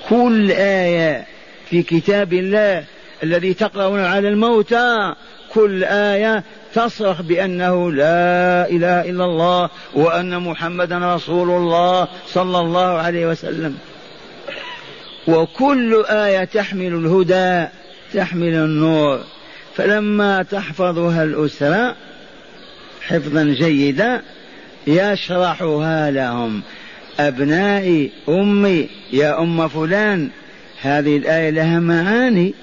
كل 0.09 0.51
آية 0.51 1.25
في 1.69 1.83
كتاب 1.83 2.33
الله 2.33 2.83
الذي 3.23 3.53
تقرأون 3.53 3.99
على 3.99 4.29
الموتى 4.29 5.13
كل 5.53 5.83
آية 5.83 6.43
تصرخ 6.77 7.21
بأنه 7.21 7.91
لا 7.91 8.69
إله 8.69 9.09
إلا 9.09 9.25
الله 9.25 9.69
وأن 9.93 10.41
محمدا 10.41 11.15
رسول 11.15 11.49
الله 11.49 12.07
صلى 12.27 12.59
الله 12.59 12.87
عليه 12.97 13.27
وسلم. 13.27 13.77
وكل 15.27 16.05
آية 16.05 16.43
تحمل 16.43 16.93
الهدى 16.93 17.67
تحمل 18.13 18.53
النور. 18.53 19.19
فلما 19.75 20.43
تحفظها 20.43 21.23
الأسرة 21.23 21.95
حفظا 23.01 23.43
جيدا 23.43 24.21
يشرحها 24.87 26.11
لهم. 26.11 26.61
أبنائي 27.19 28.11
أمي 28.29 28.89
يا 29.13 29.41
أم 29.41 29.67
فلان 29.67 30.29
هذه 30.81 31.17
الآية 31.17 31.49
لها 31.49 31.79
معاني 31.79 32.53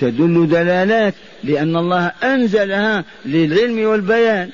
تدل 0.00 0.48
دلالات. 0.48 1.14
لأن 1.44 1.76
الله 1.76 2.12
أنزلها 2.22 3.04
للعلم 3.26 3.86
والبيان. 3.88 4.50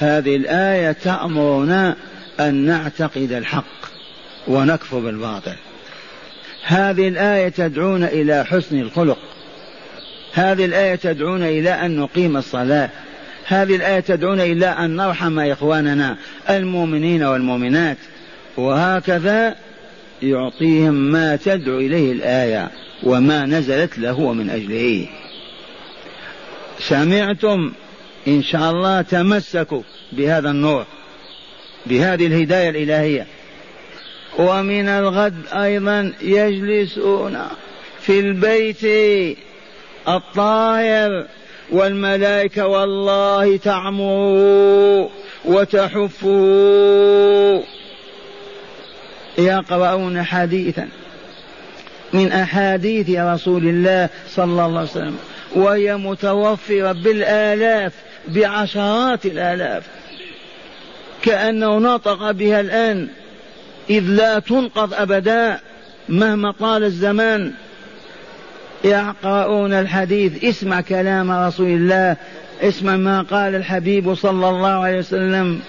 هذه 0.00 0.36
الآية 0.36 0.92
تأمرنا 0.92 1.96
أن 2.40 2.54
نعتقد 2.54 3.32
الحق 3.32 3.64
ونكفر 4.48 4.98
بالباطل. 4.98 5.54
هذه 6.64 7.08
الآية 7.08 7.48
تدعونا 7.48 8.08
إلى 8.08 8.44
حسن 8.44 8.80
الخلق. 8.80 9.18
هذه 10.32 10.64
الآية 10.64 10.94
تدعونا 10.94 11.48
إلى 11.48 11.70
أن 11.70 11.96
نقيم 11.96 12.36
الصلاة. 12.36 12.90
هذه 13.46 13.76
الآية 13.76 14.00
تدعونا 14.00 14.44
إلى 14.44 14.66
أن 14.66 14.96
نرحم 14.96 15.40
إخواننا 15.40 16.16
المؤمنين 16.50 17.22
والمؤمنات. 17.22 17.98
وهكذا 18.56 19.54
يعطيهم 20.22 20.94
ما 20.94 21.36
تدعو 21.36 21.78
إليه 21.78 22.12
الآية 22.12 22.70
وما 23.02 23.46
نزلت 23.46 23.98
له 23.98 24.32
من 24.32 24.50
أجله. 24.50 25.06
سمعتم 26.78 27.72
إن 28.28 28.42
شاء 28.42 28.70
الله 28.70 29.02
تمسكوا 29.02 29.82
بهذا 30.12 30.50
النور 30.50 30.84
بهذه 31.86 32.26
الهداية 32.26 32.70
الإلهية. 32.70 33.26
ومن 34.38 34.88
الغد 34.88 35.34
أيضا 35.52 36.12
يجلسون 36.22 37.38
في 38.00 38.20
البيت 38.20 38.84
الطاهر 40.08 41.26
والملائكة 41.70 42.66
والله 42.66 43.56
تعمر 43.56 45.10
وتحف 45.44 46.22
يقرؤون 49.38 50.22
حديثا 50.22 50.88
من 52.12 52.32
أحاديث 52.32 53.10
رسول 53.10 53.68
الله 53.68 54.08
صلى 54.28 54.44
الله 54.44 54.78
عليه 54.78 54.90
وسلم. 54.90 55.18
وهي 55.54 55.96
متوفرة 55.96 56.92
بالآلاف 56.92 57.92
بعشرات 58.28 59.26
الآلاف. 59.26 59.82
كأنه 61.22 61.78
نطق 61.78 62.30
بها 62.30 62.60
الآن 62.60 63.08
إذ 63.90 64.02
لا 64.02 64.38
تنقض 64.38 64.94
أبدا 64.94 65.60
مهما 66.08 66.52
طال 66.52 66.84
الزمان. 66.84 67.52
يقرؤون 68.84 69.72
الحديث 69.72 70.44
اسمع 70.44 70.80
كلام 70.80 71.30
رسول 71.30 71.66
الله 71.66 72.16
اسمع 72.62 72.96
ما 72.96 73.22
قال 73.22 73.54
الحبيب 73.54 74.14
صلى 74.14 74.48
الله 74.48 74.84
عليه 74.84 74.98
وسلم 74.98 75.60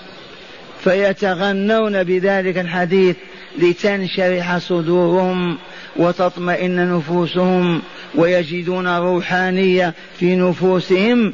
فيتغنون 0.84 2.04
بذلك 2.04 2.58
الحديث. 2.58 3.15
لتنشرح 3.58 4.58
صدورهم 4.58 5.58
وتطمئن 5.96 6.98
نفوسهم 6.98 7.82
ويجدون 8.15 8.88
روحانية 8.98 9.94
في 10.20 10.36
نفوسهم 10.36 11.34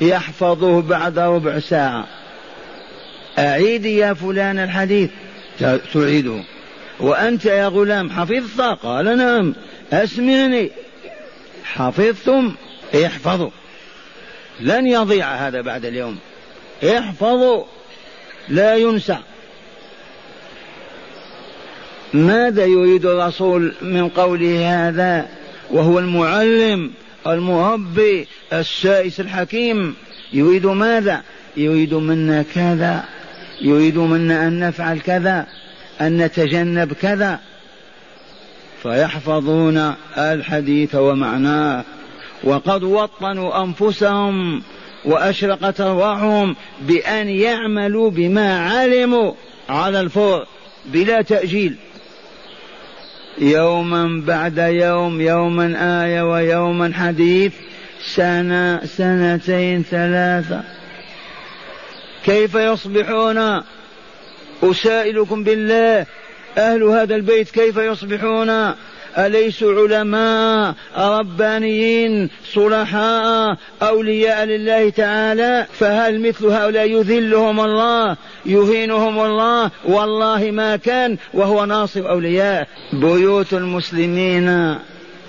يحفظوه 0.00 0.82
بعد 0.82 1.18
ربع 1.18 1.58
ساعة. 1.58 2.06
أعيد 3.38 3.84
يا 3.84 4.14
فلان 4.14 4.58
الحديث. 4.58 5.10
تعيده. 5.94 6.42
وأنت 7.00 7.44
يا 7.44 7.66
غلام 7.66 8.10
حفظت؟ 8.10 8.60
قال 8.60 9.18
نعم. 9.18 9.54
أسمعني. 9.92 10.70
حفظتم؟ 11.64 12.52
احفظوا. 13.04 13.50
لن 14.60 14.86
يضيع 14.86 15.34
هذا 15.34 15.60
بعد 15.60 15.84
اليوم. 15.84 16.18
احفظوا. 16.84 17.64
لا 18.48 18.76
ينسى. 18.76 19.18
ماذا 22.14 22.64
يريد 22.64 23.06
الرسول 23.06 23.74
من 23.82 24.08
قوله 24.08 24.88
هذا؟ 24.88 25.28
وهو 25.70 25.98
المعلم 25.98 26.90
المربي 27.26 28.26
السائس 28.52 29.20
الحكيم. 29.20 29.94
يريد 30.32 30.66
ماذا؟ 30.66 31.22
يريد 31.56 31.94
منا 31.94 32.44
كذا. 32.54 33.04
يريد 33.60 33.98
منا 33.98 34.48
أن 34.48 34.60
نفعل 34.60 35.00
كذا 35.00 35.46
أن 36.00 36.16
نتجنب 36.16 36.92
كذا. 36.92 37.40
فيحفظون 38.82 39.94
الحديث 40.18 40.94
ومعناه. 40.94 41.84
وقد 42.44 42.82
وطنوا 42.82 43.64
أنفسهم 43.64 44.62
وأشرقت 45.04 45.80
أرواحهم 45.80 46.56
بأن 46.80 47.28
يعملوا 47.28 48.10
بما 48.10 48.60
علموا 48.60 49.32
على 49.68 50.00
الفور 50.00 50.46
بلا 50.86 51.22
تأجيل. 51.22 51.76
يوما 53.40 54.22
بعد 54.26 54.58
يوم 54.58 55.20
يوما 55.20 55.76
آية 56.04 56.32
ويوما 56.32 56.94
حديث 56.94 57.52
سنة 58.14 58.84
سنتين 58.84 59.82
ثلاثة. 59.82 60.62
كيف 62.24 62.54
يصبحون؟ 62.54 63.62
أسائلكم 64.62 65.44
بالله. 65.44 66.06
أهل 66.58 66.82
هذا 66.82 67.14
البيت 67.16 67.50
كيف 67.50 67.76
يصبحون؟ 67.76 68.74
أليسوا 69.18 69.82
علماء 69.82 70.74
ربانيين 70.96 72.30
صلحاء 72.54 73.56
أولياء 73.82 74.44
لله 74.44 74.90
تعالى؟ 74.90 75.66
فهل 75.72 76.28
مثل 76.28 76.46
هؤلاء 76.46 76.90
يذلهم 76.90 77.60
الله 77.60 78.16
يهينهم 78.46 79.20
الله؟ 79.20 79.70
والله 79.84 80.50
ما 80.50 80.76
كان 80.76 81.16
وهو 81.34 81.64
ناصر 81.64 82.10
أولياء. 82.10 82.68
بيوت 82.92 83.52
المسلمين 83.54 84.78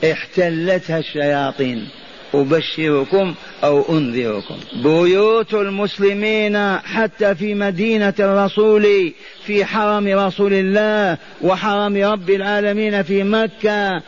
احتلتها 0.03 0.99
الشياطين. 0.99 1.98
أبشركم 2.33 3.33
أو 3.63 3.97
أنذركم. 3.97 4.55
بيوت 4.83 5.53
المسلمين 5.53 6.77
حتى 6.77 7.35
في 7.35 7.53
مدينة 7.53 8.13
الرسول 8.19 9.13
في 9.45 9.65
حرم 9.65 10.07
رسول 10.07 10.53
الله 10.53 11.17
وحرم 11.41 11.97
رب 11.97 12.29
العالمين 12.29 13.03
في 13.03 13.23
مكة 13.23 14.01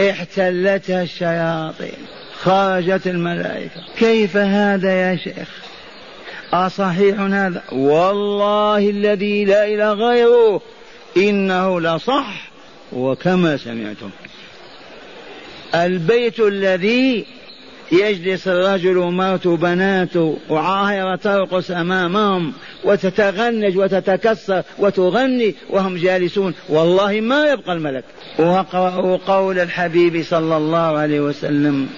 احتلتها 0.00 1.02
الشياطين. 1.02 1.98
خرجت 2.42 3.06
الملائكة. 3.06 3.82
كيف 3.98 4.36
هذا 4.36 4.92
يا 4.92 5.16
شيخ؟ 5.16 5.48
أصحيح 6.52 7.20
هذا؟ 7.20 7.62
والله 7.72 8.90
الذي 8.90 9.44
لا 9.44 9.66
إله 9.66 9.92
غيره 9.92 10.60
إنه 11.16 11.80
لصح 11.80 12.50
وكما 12.92 13.56
سمعتم. 13.56 14.10
البيت 15.74 16.40
الذي 16.40 17.26
يجلس 17.92 18.48
الرجل 18.48 18.96
ومرته 18.96 19.56
بناته 19.56 20.38
وعاهرة 20.48 21.16
ترقص 21.16 21.70
أمامهم 21.70 22.52
وتتغنج 22.84 23.78
وتتكسر 23.78 24.62
وتغني 24.78 25.54
وهم 25.70 25.96
جالسون. 25.96 26.54
والله 26.68 27.20
ما 27.20 27.46
يبقى 27.46 27.72
الملك. 27.72 28.04
واقرأوا 28.38 29.18
قول 29.26 29.58
الحبيب 29.58 30.22
صلى 30.22 30.56
الله 30.56 30.98
عليه 30.98 31.20
وسلم. 31.20 31.88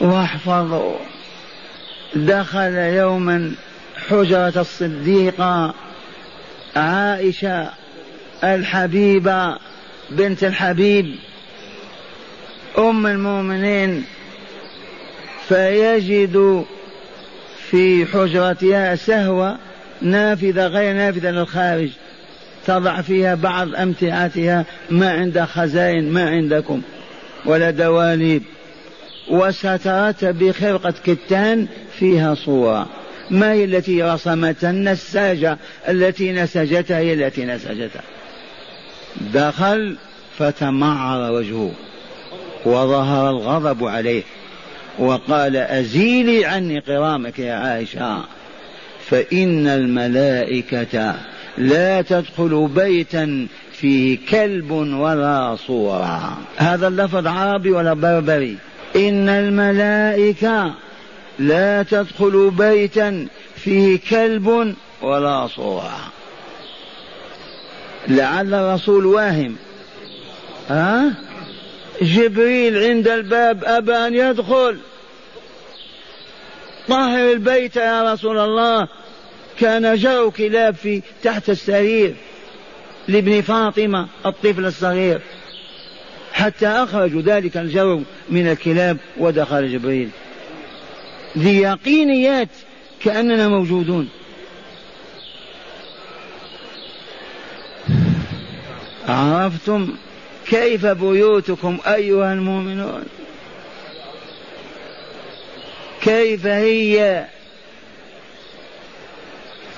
واحفظوا 0.00 0.96
دخل 2.14 2.74
يوما 2.74 3.52
حجرة 4.08 4.60
الصديقة 4.60 5.74
عائشة 6.76 7.70
الحبيبة 8.44 9.56
بنت 10.10 10.44
الحبيب. 10.44 11.14
أم 12.78 13.06
المؤمنين 13.06 14.04
فيجد 15.50 16.64
في 17.70 18.06
حجرتها 18.06 18.96
سهوة 18.96 19.58
نافذة 20.02 20.66
غير 20.66 20.94
نافذة 20.94 21.30
للخارج 21.30 21.88
تضع 22.66 23.00
فيها 23.00 23.34
بعض 23.34 23.74
أمتعتها. 23.74 24.64
ما 24.90 25.10
عند 25.10 25.40
خزائن 25.40 26.12
ما 26.12 26.30
عندكم. 26.30 26.82
ولا 27.44 27.70
دواليب. 27.70 28.42
وسترت 29.30 30.24
بخرقة 30.24 30.94
كتان 31.06 31.66
فيها 31.98 32.34
صورة. 32.34 32.86
ما 33.30 33.52
هي 33.52 33.64
التي 33.64 34.02
رسمتها 34.02 34.70
النساجة 34.70 35.58
التي 35.88 36.32
نسجتها 36.32 36.98
هي 36.98 37.14
التي 37.14 37.44
نسجتها. 37.44 38.02
دخل 39.34 39.96
فتمعر 40.38 41.32
وجهه. 41.32 41.72
وظهر 42.66 43.30
الغضب 43.30 43.84
عليه. 43.84 44.22
وقال 45.00 45.56
أزيلي 45.56 46.44
عني 46.44 46.78
قرامك 46.78 47.38
يا 47.38 47.54
عائشة. 47.54 48.24
فإن 49.06 49.66
الملائكة 49.66 51.14
لا 51.58 52.02
تدخل 52.02 52.68
بيتا 52.74 53.46
فيه 53.72 54.18
كلب 54.30 54.70
ولا 54.70 55.56
صورة. 55.66 56.38
هذا 56.56 56.88
اللفظ 56.88 57.26
عربي 57.26 57.70
ولا 57.70 57.92
بربري؟ 57.92 58.56
إن 58.96 59.28
الملائكة 59.28 60.74
لا 61.38 61.82
تدخل 61.82 62.50
بيتا 62.50 63.26
فيه 63.56 63.98
كلب 64.10 64.74
ولا 65.02 65.46
صورة. 65.46 66.12
لعل 68.08 68.54
الرسول 68.54 69.06
واهم. 69.06 69.56
ها؟ 70.68 71.12
جبريل 72.02 72.78
عند 72.78 73.08
الباب 73.08 73.64
أبى 73.64 73.92
أن 73.92 74.14
يدخل. 74.14 74.76
طهر 76.90 77.32
البيت 77.32 77.76
يا 77.76 78.12
رسول 78.12 78.38
الله. 78.38 78.88
كان 79.60 79.96
جروا 79.96 80.30
كلاب 80.30 80.74
في 80.74 81.02
تحت 81.22 81.50
السرير 81.50 82.14
لابن 83.08 83.40
فاطمة 83.40 84.08
الطفل 84.26 84.66
الصغير. 84.66 85.20
حتى 86.32 86.66
أخرجوا 86.66 87.22
ذلك 87.22 87.56
الجرو 87.56 88.02
من 88.28 88.50
الكلاب 88.50 88.96
ودخل 89.18 89.72
جبريل. 89.72 90.08
ذي 91.38 91.56
يقينيات 91.56 92.48
كأننا 93.04 93.48
موجودون. 93.48 94.08
عرفتم 99.08 99.94
كيف 100.46 100.86
بيوتكم 100.86 101.78
أيها 101.86 102.32
المؤمنون؟ 102.32 103.04
كيف 106.02 106.46
هي؟ 106.46 107.24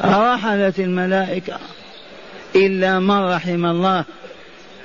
رحلت 0.04 0.78
الملائكة. 0.78 1.58
إلا 2.56 2.98
من 2.98 3.24
رحم 3.24 3.66
الله. 3.66 4.04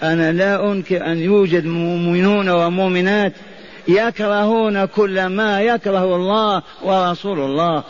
أنا 0.04 0.32
لا 0.32 0.72
أنكر 0.72 1.06
أن 1.06 1.18
يوجد 1.18 1.66
مؤمنون 1.66 2.50
ومؤمنات 2.50 3.34
يكرهون 3.88 4.86
كل 4.86 5.26
ما 5.26 5.62
يكره 5.62 6.16
الله 6.16 6.62
ورسول 6.84 7.40
الله 7.40 7.84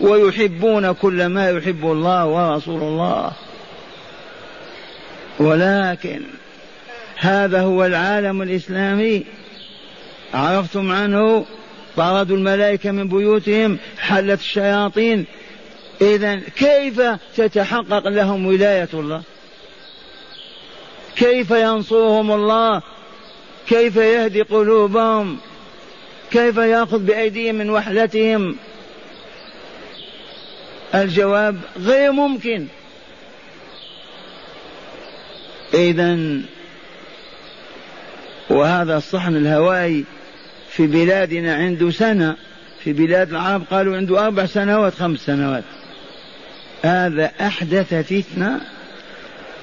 ويحبون 0.00 0.92
كل 0.92 1.26
ما 1.26 1.50
يحب 1.50 1.84
الله 1.84 2.26
ورسول 2.26 2.82
الله. 2.82 3.32
ولكن 5.38 6.20
هذا 7.16 7.60
هو 7.60 7.84
العالم 7.84 8.42
الإسلامي. 8.42 9.24
عرفتم 10.34 10.92
عنه؟ 10.92 11.44
طردوا 11.96 12.36
الملائكة 12.36 12.90
من 12.90 13.08
بيوتهم 13.08 13.78
حلت 13.98 14.40
الشياطين. 14.40 15.24
إذا 16.00 16.36
كيف 16.36 17.00
تتحقق 17.36 18.08
لهم 18.08 18.46
ولاية 18.46 18.88
الله؟ 18.94 19.22
كيف 21.16 21.50
ينصرهم 21.50 22.32
الله؟ 22.32 22.82
كيف 23.68 23.96
يهدي 23.96 24.42
قلوبهم؟ 24.42 25.38
كيف 26.30 26.56
يأخذ 26.56 26.98
بأيديهم 26.98 27.54
من 27.54 27.70
وحلتهم؟ 27.70 28.56
الجواب 30.94 31.60
غير 31.78 32.12
ممكن. 32.12 32.66
اذا 35.74 36.18
وهذا 38.50 38.96
الصحن 38.96 39.36
الهوائي 39.36 40.04
في 40.76 40.86
بلادنا 40.86 41.54
عنده 41.54 41.90
سنة 41.90 42.36
في 42.84 42.92
بلاد 42.92 43.30
العرب 43.30 43.62
قالوا 43.70 43.96
عنده 43.96 44.26
أربع 44.26 44.46
سنوات 44.46 44.94
خمس 44.94 45.20
سنوات. 45.20 45.64
هذا 46.82 47.30
أحدث 47.40 47.94
فتنة 47.94 48.60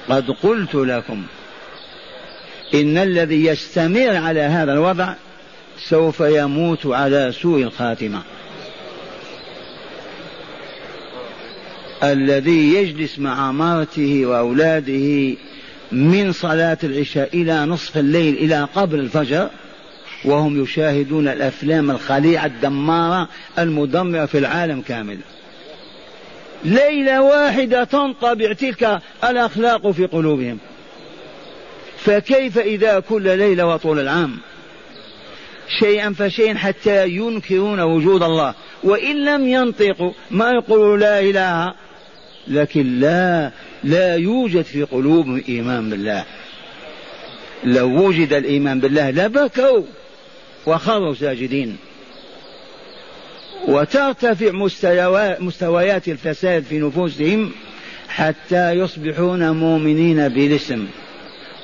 قد 0.08 0.30
قلت 0.30 0.74
لكم. 0.74 1.22
إن 2.74 2.98
الذي 2.98 3.46
يستمر 3.46 4.16
على 4.16 4.40
هذا 4.40 4.72
الوضع 4.72 5.14
سوف 5.88 6.20
يموت 6.20 6.86
على 6.86 7.32
سوء 7.32 7.62
الخاتمة. 7.62 8.22
الذي 12.02 12.74
يجلس 12.74 13.18
مع 13.18 13.52
مرته 13.52 14.26
وأولاده 14.26 15.36
من 15.92 16.32
صلاة 16.32 16.78
العشاء 16.84 17.28
إلى 17.34 17.64
نصف 17.66 17.98
الليل 17.98 18.34
إلى 18.34 18.68
قبل 18.74 19.00
الفجر 19.00 19.50
وهم 20.24 20.62
يشاهدون 20.62 21.28
الأفلام 21.28 21.90
الخليعة 21.90 22.46
الدمارة 22.46 23.28
المدمرة 23.58 24.26
في 24.26 24.38
العالم 24.38 24.80
كامل. 24.80 25.18
ليلة 26.64 27.22
واحدة 27.22 27.84
تنطبع 27.84 28.52
تلك 28.52 29.00
الأخلاق 29.24 29.90
في 29.90 30.06
قلوبهم. 30.06 30.58
فكيف 31.98 32.58
إذا 32.58 33.00
كل 33.00 33.38
ليلة 33.38 33.66
وطول 33.66 33.98
العام؟ 33.98 34.38
شيئا 35.80 36.12
فشيئا 36.18 36.54
حتى 36.54 37.08
ينكرون 37.08 37.80
وجود 37.80 38.22
الله. 38.22 38.54
وإن 38.84 39.24
لم 39.24 39.48
ينطقوا 39.48 40.12
ما 40.30 40.50
يقولوا 40.50 40.96
لا 40.96 41.20
إله 41.20 41.74
لكن 42.48 43.00
لا 43.00 43.50
لا 43.84 44.14
يوجد 44.14 44.62
في 44.62 44.82
قلوبهم 44.82 45.42
إيمان 45.48 45.90
بالله. 45.90 46.24
لو 47.64 48.06
وجد 48.06 48.32
الإيمان 48.32 48.80
بالله 48.80 49.10
لبكوا. 49.10 49.82
وخروا 50.66 51.14
ساجدين. 51.14 51.76
وترتفع 53.68 54.50
مستويات 55.40 56.08
الفساد 56.08 56.62
في 56.62 56.78
نفوسهم 56.78 57.52
حتى 58.08 58.72
يصبحون 58.72 59.50
مؤمنين 59.50 60.28
بالاسم. 60.28 60.86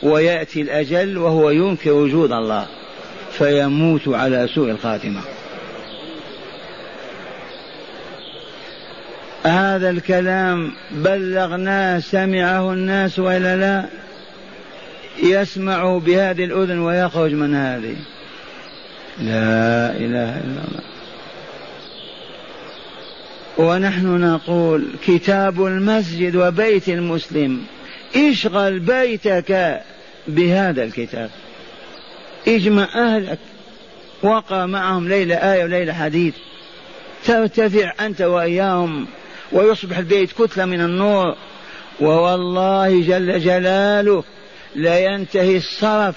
ويأتي 0.03 0.61
الأجل 0.61 1.19
وهو 1.19 1.51
ينكر 1.51 1.93
وجود 1.93 2.33
الله 2.33 2.67
فيموت 3.33 4.09
على 4.09 4.49
سوء 4.55 4.71
الخاتمة. 4.71 5.21
هذا 9.43 9.91
الكلام 9.91 10.73
بلغناه 10.91 11.99
سمعه 11.99 12.73
الناس 12.73 13.19
وإلا 13.19 13.57
لا؟ 13.57 13.85
يسمع 15.23 15.99
بهذه 15.99 16.45
الأذن 16.45 16.79
ويخرج 16.79 17.33
من 17.33 17.55
هذه. 17.55 17.97
لا 19.21 19.91
إله 19.91 20.31
إلا 20.39 20.63
الله. 20.69 20.83
ونحن 23.59 24.07
نقول 24.07 24.85
كتاب 25.07 25.67
المسجد 25.67 26.37
وبيت 26.37 26.89
المسلم 26.89 27.63
اشغل 28.17 28.79
بيتك 28.79 29.81
بهذا 30.29 30.85
الكتاب. 30.85 31.31
اجمع 32.49 32.89
أهلك 32.95 33.39
وقع 34.23 34.67
معهم 34.67 35.09
ليلة 35.09 35.35
آية 35.35 35.65
وليلة 35.65 35.93
حديث. 35.93 36.35
ترتفع 37.25 37.93
أنت 38.01 38.21
وإياهم 38.21 39.07
ويصبح 39.53 39.99
البيت 39.99 40.33
كتلة 40.33 40.65
من 40.65 40.81
النور. 40.81 41.37
ووالله 42.01 43.01
جل 43.01 43.41
جلاله 43.41 44.25
لا 44.75 44.99
ينتهي 44.99 45.57
الصرف 45.57 46.17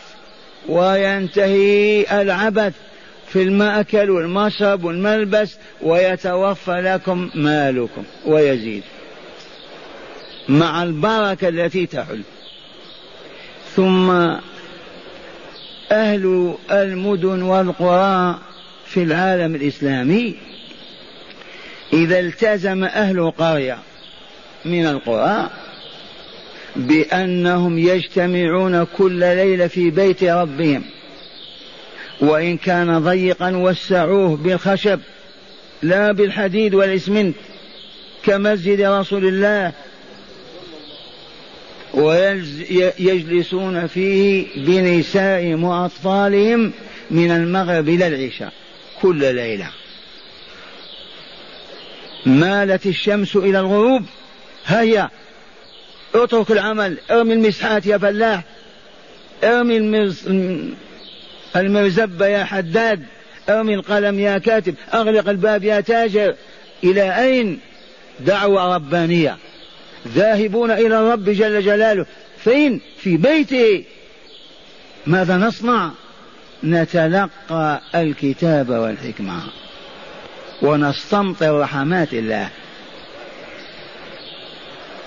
وينتهي 0.70 2.06
العبث. 2.22 2.74
في 3.34 3.44
المأكل 3.44 4.10
والمشرب 4.10 4.84
والملبس 4.84 5.56
ويتوفى 5.82 6.72
لكم 6.72 7.30
مالكم 7.36 8.04
ويزيد 8.26 8.84
مع 10.50 10.84
البركة 10.84 11.50
التي 11.50 11.86
تحل. 11.86 12.22
ثم 13.76 14.10
أهل 15.92 16.56
المدن 16.72 17.42
والقرى 17.42 18.40
في 18.86 19.04
العالم 19.04 19.56
الإسلامي 19.56 20.36
إذا 21.94 22.20
التزم 22.20 22.84
أهل 22.84 23.32
قرية 23.32 23.78
من 24.66 24.86
القرى 24.86 25.50
بأنهم 26.76 27.80
يجتمعون 27.80 28.84
كل 28.84 29.20
ليلة 29.20 29.68
في 29.68 29.90
بيت 29.90 30.24
ربهم. 30.24 30.84
وإن 32.22 32.58
كان 32.58 33.00
ضيقا 33.00 33.52
وسعوه 33.52 34.38
بالخشب 34.38 35.00
لا 35.82 36.12
بالحديد 36.12 36.76
والإسمنت 36.76 37.36
كمسجد 38.26 38.82
رسول 38.82 39.26
الله. 39.26 39.74
ويجلسون 41.94 43.88
فيه 43.88 44.48
بنسائهم 44.58 45.64
وأطفالهم 45.64 46.72
من 47.12 47.32
المغرب 47.32 47.90
إلى 47.90 48.08
العشاء 48.08 48.54
كل 49.02 49.36
ليلة. 49.36 49.70
مالت 52.26 52.86
الشمس 52.86 53.36
إلى 53.36 53.60
الغروب. 53.60 54.04
هيا 54.66 55.10
اترك 56.16 56.52
العمل. 56.52 56.98
ارمي 57.12 57.34
المسحات 57.34 57.86
يا 57.86 57.98
فلاح. 57.98 58.44
ارمي 59.44 59.78
المرز... 59.78 60.30
المرزبة 61.56 62.28
يا 62.28 62.44
حداد 62.44 63.06
ارمي 63.50 63.74
القلم 63.74 64.20
يا 64.20 64.38
كاتب 64.38 64.76
أغلق 64.94 65.30
الباب 65.30 65.64
يا 65.64 65.82
تاجر. 65.82 66.36
إلى 66.84 67.20
أين؟ 67.20 67.60
دعوة 68.20 68.76
ربانية. 68.76 69.38
ذاهبون 70.08 70.72
إلى 70.72 71.00
الرب 71.00 71.26
جل 71.26 71.62
جلاله. 71.62 72.06
فين؟ 72.44 72.82
في 72.98 73.18
بيته. 73.18 73.84
ماذا 75.08 75.38
نصنع؟ 75.38 75.92
نتلقى 76.64 77.82
الكتاب 77.96 78.70
والحكمة. 78.70 79.42
ونستمطر 80.62 81.60
رحمات 81.60 82.14
الله. 82.14 82.50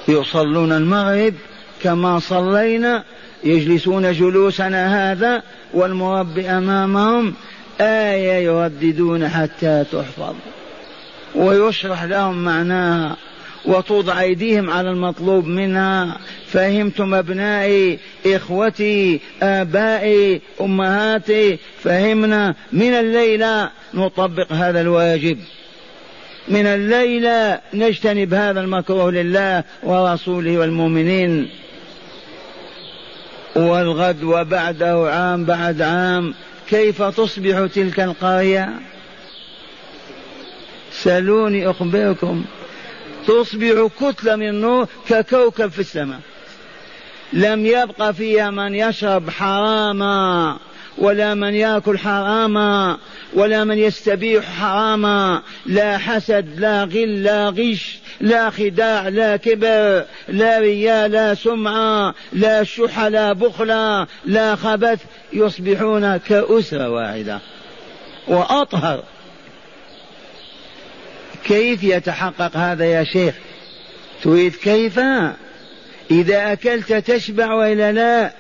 يصلون 0.09 0.73
المغرب 0.73 1.35
كما 1.83 2.19
صلينا 2.19 3.05
يجلسون 3.45 4.13
جلوسنا 4.13 5.13
هذا 5.13 5.43
والمربي 5.75 6.51
أمامهم 6.51 7.35
آية 7.81 8.33
يرددون 8.33 9.29
حتى 9.29 9.85
تحفظ. 9.93 10.35
ويشرح 11.35 12.05
لهم 12.05 12.45
معناها 12.45 13.17
وتوضع 13.65 14.21
أيديهم 14.21 14.71
على 14.71 14.91
المطلوب 14.91 15.47
منها. 15.47 16.19
فهمتم 16.47 17.15
أبنائي 17.15 17.99
إخوتي 18.27 19.21
آبائي 19.43 20.41
أمهاتي 20.61 21.59
فهمنا. 21.83 22.55
من 22.73 22.93
الليلة 22.93 23.71
نطبق 23.95 24.53
هذا 24.53 24.81
الواجب. 24.81 25.39
من 26.49 26.67
الليلة 26.67 27.61
نجتنب 27.75 28.35
هذا 28.35 28.61
المكروه 28.61 29.11
لله 29.11 29.65
ورسوله 29.83 30.59
والمؤمنين. 30.59 31.49
والغد 33.57 34.23
وبعده 34.23 35.13
عام 35.13 35.45
بعد 35.45 35.83
عام 35.83 36.35
كيف 36.71 37.03
تصبح 37.03 37.67
تلك 37.75 38.01
القرية؟ 38.01 38.71
سلوني 40.93 41.71
أخبركم. 41.71 42.45
تصبح 43.27 43.89
كتلة 44.01 44.37
من 44.37 44.49
النور 44.49 44.87
ككوكب 45.09 45.71
في 45.71 45.79
السماء. 45.79 46.21
لم 47.33 47.67
يبق 47.67 48.11
فيها 48.11 48.51
من 48.51 48.75
يشرب 48.75 49.31
حراما. 49.31 50.59
ولا 50.99 51.35
من 51.35 51.55
ياكل 51.55 51.99
حراما 51.99 52.99
ولا 53.35 53.65
من 53.65 53.79
يستبيح 53.79 54.45
حراما 54.45 55.43
لا 55.67 55.99
حسد 55.99 56.61
لا 56.61 56.85
غل 56.85 57.23
لا 57.23 57.49
غش 57.49 57.99
لا 58.21 58.51
خداع 58.51 59.09
لا 59.09 59.37
كبر 59.37 60.05
لا 60.29 60.59
رياء 60.59 61.09
لا 61.09 61.35
سمعة 61.35 62.15
لا 62.33 62.65
شح 62.65 63.01
لا 63.01 63.33
بخلا 63.33 64.07
لا 64.25 64.57
خبث 64.57 65.01
يصبحون 65.33 66.17
كأسرة 66.17 66.89
واحدة. 66.89 67.41
وأطهر. 68.29 69.03
كيف 71.45 71.85
يتحقق 71.85 72.57
هذا 72.57 72.85
يا 72.85 73.05
شيخ؟ 73.05 73.35
تريد 74.23 74.55
كيف؟ 74.55 75.01
إذا 76.11 76.53
أكلت 76.53 76.93
تشبع 76.93 77.55
وإلا 77.55 77.93
لا؟ 77.93 78.33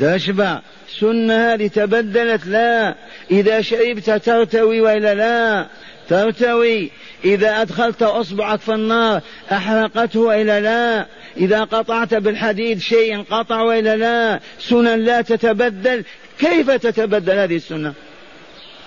تشبع. 0.00 0.60
سنة 1.00 1.54
هذه 1.54 1.66
تبدلت 1.66 2.46
لا. 2.46 2.94
إذا 3.30 3.60
شربت 3.60 4.10
ترتوي 4.10 4.80
وإلا 4.80 5.14
لا. 5.14 5.66
ترتوي. 6.08 6.90
إذا 7.24 7.62
أدخلت 7.62 8.02
أصبعك 8.02 8.60
في 8.60 8.74
النار 8.74 9.20
أحرقته 9.52 10.20
وإلا 10.20 10.60
لا. 10.60 11.06
إذا 11.36 11.60
قطعت 11.60 12.14
بالحديد 12.14 12.80
شيء 12.80 13.22
قطع 13.22 13.60
وإلا 13.60 13.96
لا. 13.96 14.40
سنن 14.60 15.04
لا 15.04 15.20
تتبدل. 15.20 16.04
كيف 16.38 16.70
تتبدل 16.70 17.38
هذه 17.38 17.56
السنة؟ 17.56 17.92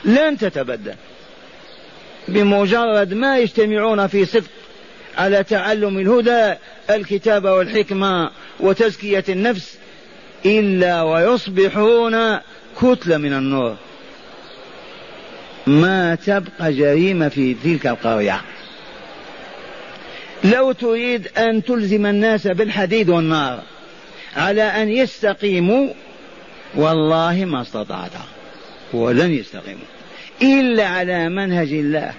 لن 0.06 0.38
تتبدل. 0.38 0.94
بمجرد 2.28 3.14
ما 3.14 3.38
يجتمعون 3.38 4.08
في 4.08 4.26
صدق 4.26 4.50
على 5.18 5.44
تعلم 5.44 6.00
الهدى 6.00 6.54
الكتاب 6.90 7.46
والحكمة 7.46 8.32
وتزكية 8.60 9.24
النفس. 9.30 9.78
إلا 10.46 11.02
ويصبحون 11.02 12.38
كتلة 12.82 13.18
من 13.18 13.34
النور. 13.34 13.76
ما 15.68 16.16
تبقى 16.16 16.74
جريمة 16.74 17.30
في 17.30 17.54
تلك 17.54 17.88
القرية. 17.88 18.42
لو 20.44 20.72
تريد 20.72 21.28
أن 21.38 21.64
تلزم 21.64 22.06
الناس 22.06 22.48
بالحديد 22.48 23.10
والنار 23.10 23.62
على 24.36 24.64
أن 24.64 24.90
يستقيموا 24.90 25.88
والله 26.76 27.46
ما 27.46 27.62
استطعت. 27.62 28.12
ولن 28.94 29.32
يستقيموا. 29.32 29.86
إلا 30.42 30.88
على 30.88 31.30
منهج 31.30 31.72
الله. 31.72 32.14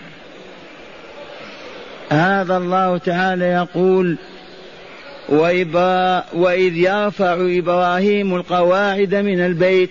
هذا 2.11 2.57
الله 2.57 2.99
تعالى 2.99 3.45
يقول 3.45 4.17
وإذ 5.29 6.77
يرفع 6.77 7.35
إبراهيم 7.59 8.35
القواعد 8.35 9.15
من 9.15 9.41
البيت. 9.41 9.91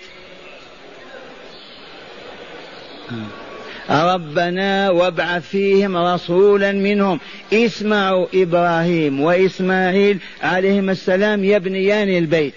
ربنا 3.90 4.90
وابعث 4.90 5.50
فيهم 5.50 5.98
رسولا 5.98 6.72
منهم. 6.72 7.20
اسمعوا 7.54 8.28
إبراهيم 8.34 9.22
وإسماعيل 9.22 10.18
عليهما 10.44 10.92
السلام 10.92 11.44
يبنيان 11.44 12.10
البيت. 12.10 12.54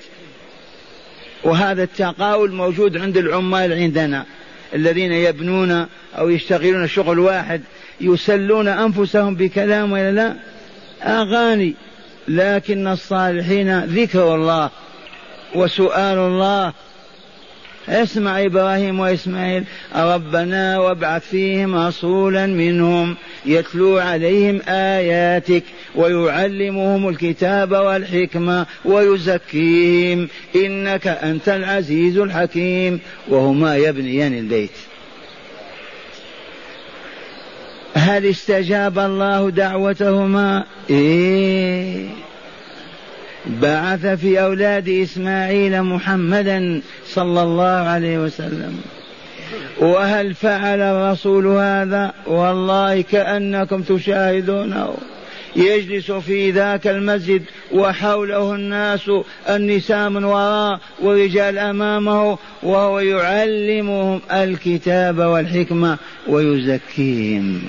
وهذا 1.45 1.83
التقاول 1.83 2.53
موجود 2.53 2.97
عند 2.97 3.17
العمال 3.17 3.73
عندنا 3.73 4.25
الذين 4.75 5.13
يبنون 5.13 5.87
أو 6.19 6.29
يشتغلون 6.29 6.87
شغل 6.89 7.19
واحد 7.19 7.63
يسلون 8.01 8.69
أنفسهم 8.69 9.35
بكلام 9.35 9.93
ولا 9.93 10.11
لا؟ 10.11 10.35
أغاني. 11.03 11.75
لكن 12.29 12.87
الصالحين 12.87 13.85
ذكر 13.85 14.35
الله 14.35 14.71
وسؤال 15.55 16.19
الله. 16.19 16.73
اسمع 17.89 18.45
إبراهيم 18.45 19.01
وإسماعيل. 19.01 19.65
ربنا 19.97 20.79
وابعث 20.79 21.29
فيهم 21.31 21.87
رسولا 21.87 22.47
منهم 22.47 23.17
يتلو 23.47 23.99
عليهم 23.99 24.61
آياتك 24.69 25.63
ويعلمهم 25.95 27.09
الكتاب 27.09 27.73
والحكمة 27.73 28.67
ويزكيهم. 28.85 30.29
إنك 30.57 31.07
أنت 31.07 31.49
العزيز 31.49 32.19
الحكيم. 32.19 33.01
وهما 33.29 33.77
يبنيان 33.77 34.39
البيت. 34.39 34.90
هل 37.95 38.27
استجاب 38.27 38.99
الله 38.99 39.51
دعوتهما؟ 39.51 40.65
إيه. 40.91 42.07
بعث 43.47 44.07
في 44.07 44.43
أولاد 44.43 44.89
إسماعيل 44.89 45.83
محمدا 45.83 46.83
صلى 47.07 47.43
الله 47.43 47.65
عليه 47.65 48.19
وسلم. 48.19 48.81
وهل 49.79 50.35
فعل 50.35 50.81
الرسول 50.81 51.47
هذا؟ 51.47 52.13
والله 52.27 53.01
كأنكم 53.01 53.83
تشاهدونه. 53.83 54.95
يجلس 55.57 56.11
في 56.11 56.51
ذاك 56.51 56.87
المسجد 56.87 57.43
وحوله 57.73 58.55
الناس 58.55 59.11
النساء 59.49 60.09
من 60.09 60.25
وراء 60.25 60.81
ورجال 61.03 61.59
أمامه 61.59 62.39
وهو 62.63 63.01
يعلمهم 63.01 64.21
الكتاب 64.33 65.19
والحكمة 65.19 65.99
ويزكيهم. 66.29 67.63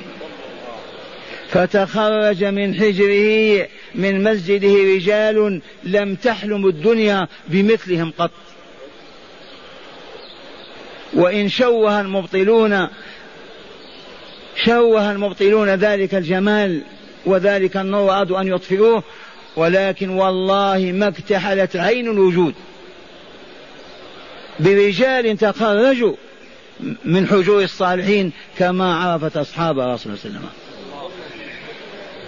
فتخرج 1.50 2.44
من 2.44 2.76
حجره 2.76 3.68
من 3.96 4.24
مسجده 4.24 4.74
رجال 4.74 5.62
لم 5.84 6.16
تحلم 6.16 6.68
الدنيا 6.68 7.28
بمثلهم 7.48 8.14
قط. 8.18 8.32
وإن 11.14 11.50
شوه 11.50 12.02
المبطلون 12.02 12.88
شوه 14.56 15.12
المبطلون 15.12 15.70
ذلك 15.70 16.16
الجمال 16.16 16.82
وذلك 17.26 17.78
النور 17.78 18.12
أرادوا 18.12 18.42
أن 18.42 18.48
يطفئوه 18.48 19.04
ولكن 19.56 20.10
والله 20.10 20.92
ما 20.94 21.08
اكتحلت 21.08 21.76
عين 21.76 22.10
الوجود. 22.10 22.54
برجال 24.60 25.38
تخرجوا 25.38 26.16
من 27.06 27.28
حجور 27.28 27.64
الصالحين 27.64 28.32
كما 28.58 28.96
عرفت 28.96 29.38
أصحاب 29.38 29.80
رسول 29.80 29.86
الله 29.86 29.96
صلى 29.96 30.10
الله 30.10 30.40
عليه 30.40 30.40
وسلم. 30.40 30.50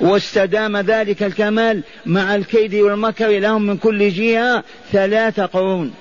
واستدام 0.02 0.78
ذلك 0.78 1.24
الكمال 1.24 1.84
مع 2.06 2.36
الكيد 2.36 2.76
والمكر 2.76 3.28
لهم 3.28 3.62
من 3.62 3.78
كل 3.78 4.10
جهة 4.10 4.64
ثلاث 4.92 5.40
قرون 5.40 5.94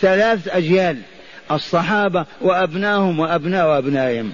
ثلاث 0.00 0.48
أجيال 0.48 0.98
الصحابة 1.50 2.26
وأبناهم 2.40 3.20
وأبناء 3.20 3.68
وأبنائهم. 3.68 4.32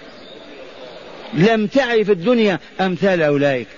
لم 1.35 1.67
تعرف 1.67 2.11
الدنيا 2.11 2.59
أمثال 2.81 3.23
أولئك. 3.23 3.69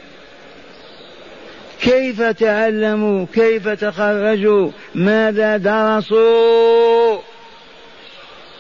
كيف 1.81 2.23
تعلموا؟ 2.23 3.27
كيف 3.35 3.69
تخرجوا؟ 3.69 4.71
ماذا 4.95 5.57
درسوا؟ 5.57 7.19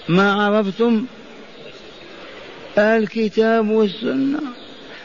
ما 0.08 0.32
عرفتم؟ 0.32 1.04
الكتاب 2.78 3.70
والسنة. 3.70 4.40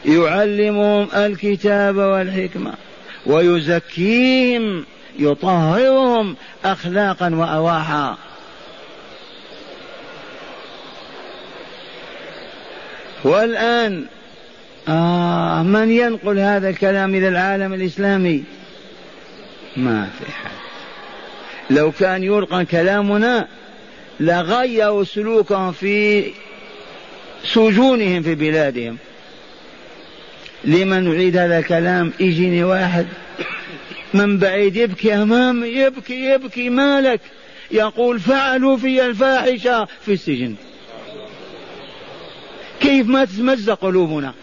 يعلمهم 0.04 1.08
الكتاب 1.14 1.96
والحكمة. 1.96 2.74
ويزكيهم 3.26 4.84
يطهرهم 5.18 6.36
أخلاقا 6.64 7.34
وأرواحا. 7.34 8.16
والآن 13.24 14.04
آه 14.88 15.62
من 15.62 15.90
ينقل 15.90 16.38
هذا 16.38 16.68
الكلام 16.68 17.14
إلى 17.14 17.28
العالم 17.28 17.74
الإسلامي؟ 17.74 18.44
ما 19.76 20.08
في 20.18 20.32
حال 20.32 20.52
لو 21.70 21.92
كان 21.92 22.22
يلقى 22.22 22.64
كلامنا 22.64 23.48
لغيروا 24.20 25.04
سلوكهم 25.04 25.72
في 25.72 26.24
سجونهم 27.44 28.22
في 28.22 28.34
بلادهم. 28.34 28.96
لمن 30.64 31.04
نعيد 31.04 31.36
هذا 31.36 31.58
الكلام؟ 31.58 32.12
يجيني 32.20 32.64
واحد 32.64 33.06
من 34.14 34.38
بعيد 34.38 34.76
يبكي 34.76 35.14
أمامي 35.14 35.68
يبكي 35.68 36.24
يبكي 36.24 36.68
مالك. 36.68 37.20
يقول 37.70 38.20
فعلوا 38.20 38.76
في 38.76 39.06
الفاحشة 39.06 39.88
في 40.04 40.12
السجن. 40.12 40.54
كيف 42.80 43.08
ما 43.08 43.24
تتمزق 43.24 43.74
قلوبنا. 43.80 44.34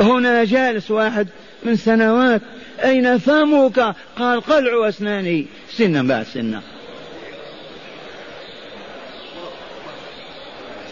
هنا 0.00 0.44
جالس 0.44 0.90
واحد 0.90 1.28
من 1.62 1.76
سنوات 1.76 2.42
أين 2.84 3.18
فمك؟ 3.18 3.94
قال 4.18 4.40
قلع 4.40 4.88
أسناني. 4.88 5.46
سنا 5.70 6.02
بعد 6.02 6.26
سنة. 6.26 6.62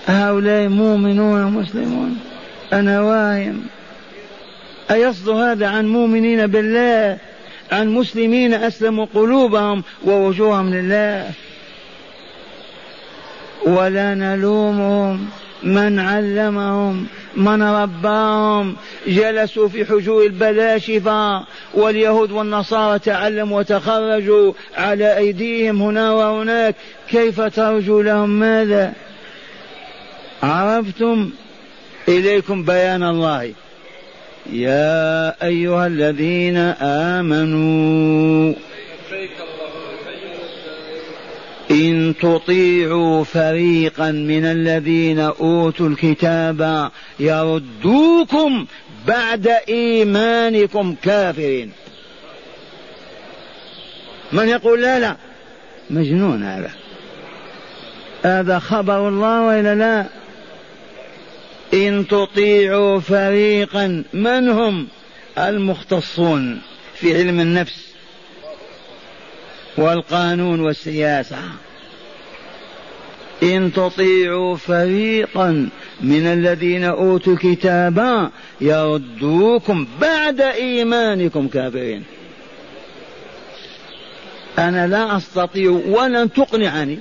هؤلاء 0.06 0.68
مؤمنون 0.68 1.44
مسلمون. 1.44 2.20
أنا 2.72 3.00
واهم 3.00 3.66
أيصدر 4.90 5.32
هذا 5.32 5.68
عن 5.68 5.86
مؤمنين 5.86 6.46
بالله؟ 6.46 7.18
عن 7.72 7.88
مسلمين 7.88 8.54
أسلموا 8.54 9.06
قلوبهم 9.14 9.82
ووجوههم 10.04 10.74
لله. 10.74 11.30
ولا 13.66 14.14
نلومهم 14.14 15.28
من 15.62 15.98
علمهم 15.98 17.06
من 17.36 17.62
رباهم 17.62 18.76
جلسوا 19.06 19.68
في 19.68 19.84
حجور 19.84 20.26
البلاشفة 20.26 21.44
واليهود 21.74 22.30
والنصارى 22.30 22.98
تعلموا 22.98 23.58
وتخرجوا 23.58 24.52
على 24.76 25.16
أيديهم 25.16 25.82
هنا 25.82 26.12
وهناك. 26.12 26.74
كيف 27.08 27.40
ترجو 27.40 28.00
لهم 28.00 28.30
ماذا؟ 28.30 28.92
عرفتم 30.42 31.30
إليكم 32.08 32.62
بيان 32.62 33.02
الله. 33.02 33.52
يا 34.52 35.34
أيها 35.46 35.86
الذين 35.86 36.56
آمنوا 37.16 38.54
إن 41.70 42.14
تطيعوا 42.20 43.24
فريقا 43.24 44.10
من 44.10 44.44
الذين 44.44 45.18
أوتوا 45.20 45.88
الكتاب 45.88 46.90
يردوكم 47.20 48.66
بعد 49.06 49.48
إيمانكم 49.68 50.94
كافرين. 51.02 51.72
من 54.32 54.48
يقول 54.48 54.82
لا 54.82 54.98
لا؟ 54.98 55.16
مجنون 55.90 56.42
هذا. 56.42 56.70
هذا 58.22 58.58
خبر 58.58 59.08
الله 59.08 59.42
وإلا 59.42 59.74
لا؟ 59.74 60.06
إن 61.74 62.06
تطيعوا 62.08 63.00
فريقا 63.00 64.04
من 64.12 64.48
هم؟ 64.48 64.88
المختصون 65.38 66.60
في 66.94 67.16
علم 67.16 67.40
النفس. 67.40 67.89
والقانون 69.76 70.60
والسياسة. 70.60 71.38
إن 73.42 73.72
تطيعوا 73.72 74.56
فريقا 74.56 75.68
من 76.00 76.26
الذين 76.26 76.84
أوتوا 76.84 77.32
الكتاب 77.32 78.30
يردوكم 78.60 79.86
بعد 80.00 80.40
إيمانكم 80.40 81.48
كافرين. 81.48 82.04
أنا 84.58 84.86
لا 84.86 85.16
أستطيع 85.16 85.70
ولن 85.70 86.32
تقنعني 86.32 86.98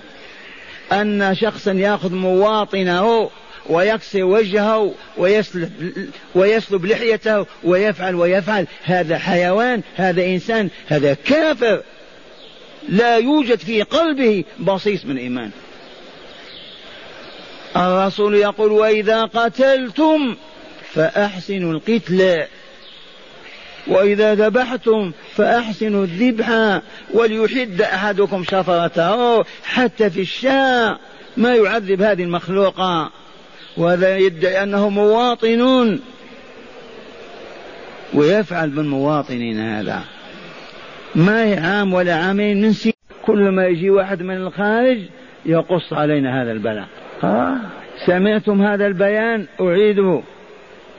أن 0.91 1.35
شخصا 1.35 1.71
يأخذ 1.71 2.13
مواطنه 2.13 3.29
ويكسر 3.69 4.23
وجهه 4.23 4.93
ويسلب, 5.17 5.71
ويسلب 6.35 6.85
لحيته 6.85 7.45
ويفعل 7.63 8.15
ويفعل. 8.15 8.67
هذا 8.83 9.17
حيوان 9.17 9.81
هذا 9.95 10.25
إنسان 10.25 10.69
هذا 10.87 11.13
كافر. 11.13 11.81
لا 12.89 13.17
يوجد 13.17 13.59
في 13.59 13.81
قلبه 13.81 14.43
بصيص 14.59 15.05
من 15.05 15.17
إيمان. 15.17 15.51
الرسول 17.77 18.35
يقول 18.35 18.71
وإذا 18.71 19.25
قتلتم 19.25 20.35
فأحسنوا 20.93 21.73
القتل 21.73 22.45
وإذا 23.87 24.35
ذبحتم 24.35 25.11
فأحسنوا 25.35 26.03
الذبح 26.03 26.79
وليحد 27.13 27.81
أحدكم 27.81 28.43
شفرته 28.43 29.43
حتى 29.63 30.09
في 30.09 30.21
الشاء 30.21 30.99
ما 31.37 31.55
يعذب 31.55 32.01
هذه 32.01 32.23
المخلوقة. 32.23 33.11
وهذا 33.77 34.17
يدعي 34.17 34.63
أنه 34.63 34.89
مواطنون 34.89 36.01
ويفعل 38.13 38.69
بالمواطنين 38.69 39.59
هذا. 39.59 40.03
ما 41.15 41.45
هي 41.45 41.57
عام 41.57 41.93
ولا 41.93 42.15
عامين 42.15 42.61
من 42.61 42.73
كل 43.25 43.49
ما 43.49 43.67
يجي 43.67 43.89
واحد 43.89 44.23
من 44.23 44.37
الخارج 44.37 44.97
يقص 45.45 45.93
علينا 45.93 46.41
هذا 46.41 46.51
البلاء. 46.51 46.87
آه. 47.23 47.55
سمعتم 48.05 48.61
هذا 48.61 48.87
البيان؟ 48.87 49.45
أعيده. 49.61 50.21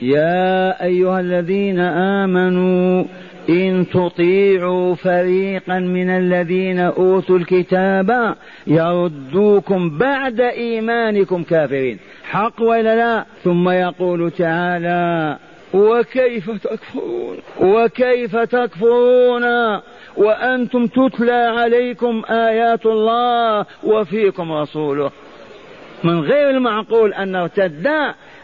يا 0.01 0.83
أيها 0.83 1.19
الذين 1.19 1.79
آمنوا 1.79 3.03
إن 3.49 3.85
تطيعوا 3.93 4.95
فريقا 4.95 5.79
من 5.79 6.09
الذين 6.09 6.79
أوتوا 6.79 7.37
الكتاب 7.37 8.35
يردوكم 8.67 9.97
بعد 9.97 10.41
إيمانكم 10.41 11.43
كافرين. 11.43 11.99
حق 12.23 12.61
ولا 12.61 12.95
لا؟ 12.95 13.25
ثم 13.43 13.69
يقول 13.69 14.31
تعالى 14.31 15.37
وكيف 15.73 16.51
تكفرون؟ 16.51 17.37
وكيف 17.59 18.35
تكفرون؟ 18.35 19.43
وأنتم 20.17 20.87
تتلى 20.87 21.31
عليكم 21.31 22.21
آيات 22.29 22.85
الله 22.85 23.65
وفيكم 23.83 24.51
رسوله. 24.51 25.11
من 26.03 26.19
غير 26.19 26.49
المعقول 26.49 27.13
أن 27.13 27.31
نرتد 27.31 27.87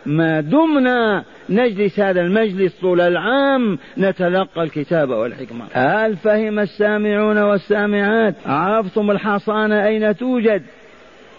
ما 0.05 0.41
دمنا 0.41 1.23
نجلس 1.49 1.99
هذا 1.99 2.21
المجلس 2.21 2.79
طول 2.81 3.01
العام 3.01 3.77
نتلقى 3.97 4.63
الكتاب 4.63 5.09
والحكمة. 5.09 5.65
هل 5.71 6.15
فهم 6.15 6.59
السامعون 6.59 7.37
والسامعات؟ 7.37 8.35
عرفتم 8.45 9.11
الحصانة 9.11 9.85
أين 9.85 10.17
توجد؟ 10.17 10.61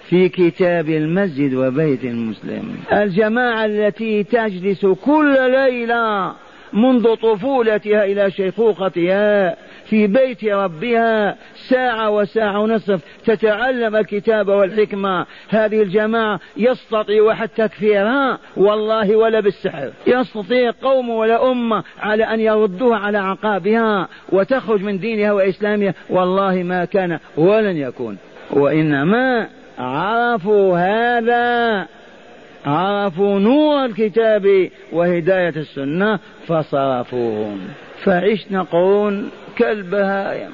في 0.09 0.29
كتاب 0.29 0.89
المسجد 0.89 1.55
وبيت 1.55 2.05
المسلم. 2.05 2.76
الجماعة 2.93 3.64
التي 3.64 4.24
تجلس 4.24 4.87
كل 4.87 5.51
ليلة 5.51 6.33
منذ 6.72 7.14
طفولتها 7.14 8.05
إلى 8.05 8.31
شيخوختها 8.31 9.57
في 9.89 10.07
بيت 10.07 10.45
ربها 10.45 11.36
ساعة 11.55 12.11
وساعة 12.11 12.61
ونصف 12.61 13.01
تتعلم 13.24 13.97
الكتاب 13.97 14.49
والحكمة. 14.49 15.26
هذه 15.49 15.82
الجماعة 15.82 16.41
يستطيع 16.57 17.22
واحد 17.22 17.49
تكفيرها؟ 17.49 18.39
والله 18.57 19.16
ولا 19.16 19.41
بالسحر. 19.41 19.91
يستطيع 20.07 20.72
قوم 20.82 21.11
ولا 21.11 21.51
أمة 21.51 21.84
على 22.01 22.24
أن 22.24 22.41
يردوها 22.41 22.99
على 22.99 23.18
عقابها 23.18 24.09
وتخرج 24.28 24.82
من 24.82 24.99
دينها 24.99 25.32
وإسلامها؟ 25.32 25.95
والله 26.11 26.62
ما 26.62 26.84
كان 26.84 27.18
ولن 27.36 27.76
يكون. 27.76 28.18
وإنما 28.51 29.49
عرفوا 29.78 30.78
هذا 30.78 31.86
عرفوا 32.66 33.39
نور 33.39 33.84
الكتاب 33.84 34.70
وهداية 34.93 35.57
السنة 35.57 36.18
فصرفوهم. 36.47 37.61
فعشنا 38.05 38.62
قرون 38.62 39.30
كالبهائم 39.59 40.50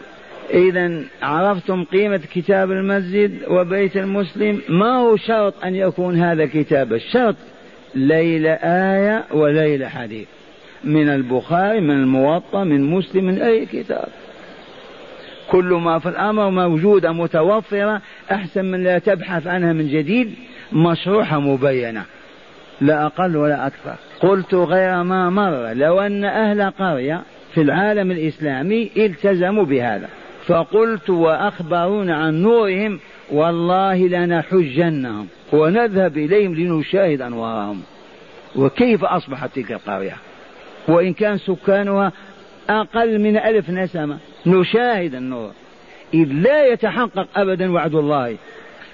إذا 0.50 1.00
عرفتم 1.22 1.84
قيمة 1.84 2.20
كتاب 2.34 2.70
المسجد 2.70 3.48
وبيت 3.48 3.96
المسلم؟ 3.96 4.61
ما 4.68 4.96
هو 4.96 5.16
شرط 5.16 5.64
أن 5.64 5.74
يكون 5.74 6.20
هذا 6.20 6.46
كتاب؟ 6.46 6.92
الشرط 6.92 7.36
ليلة 7.94 8.50
آية 8.62 9.24
وليلة 9.32 9.88
حديث. 9.88 10.26
من 10.84 11.09
البخاري 11.09 11.80
من 11.80 11.90
الموطأ 11.90 12.64
من 12.64 12.90
مسلم 12.90 13.24
من 13.24 13.42
أي 13.42 13.66
كتاب. 13.66 14.09
كل 15.50 15.64
ما 15.64 15.98
في 15.98 16.09
الأمر 16.09 16.50
موجودة 16.50 17.12
متوفرة 17.12 18.00
أحسن 18.32 18.64
من 18.64 18.84
لا 18.84 18.98
تبحث 18.98 19.46
عنها 19.46 19.72
من 19.72 19.88
جديد 19.88 20.34
مشروحة 20.72 21.40
مبينة. 21.40 22.05
لا 22.80 23.07
أقل 23.07 23.36
ولا 23.36 23.66
أكثر. 23.66 23.94
قلت 24.20 24.55
غير 24.55 25.02
ما 25.02 25.30
مر. 25.30 25.72
لو 25.72 26.00
أن 26.00 26.24
أهل 26.24 26.70
قرية 26.70 27.22
في 27.55 27.61
العالم 27.61 28.11
الإسلامي 28.11 28.90
التزموا 28.96 29.64
بهذا. 29.64 30.09
فقلت 30.46 31.11
وأخبرونا 31.11 32.16
عن 32.16 32.42
نورهم 32.42 33.00
والله 33.32 34.09
لنحجنهم 34.09 35.26
ونذهب 35.52 36.18
إليهم 36.18 36.55
لنشاهد 36.55 37.20
أنوارهم. 37.22 37.82
وكيف 38.57 39.05
أصبحت 39.05 39.55
تلك 39.55 39.72
القرية؟ 39.72 40.16
وإن 40.88 41.12
كان 41.12 41.38
سكانها 41.38 42.12
أقل 42.70 43.18
من 43.18 43.36
ألف 43.36 43.70
نسمة 43.70 44.18
نشاهد 44.46 45.14
النور. 45.14 45.50
إذ 46.14 46.28
لا 46.32 46.66
يتحقق 46.66 47.28
أبدا 47.36 47.72
وعد 47.72 47.94
الله 47.94 48.36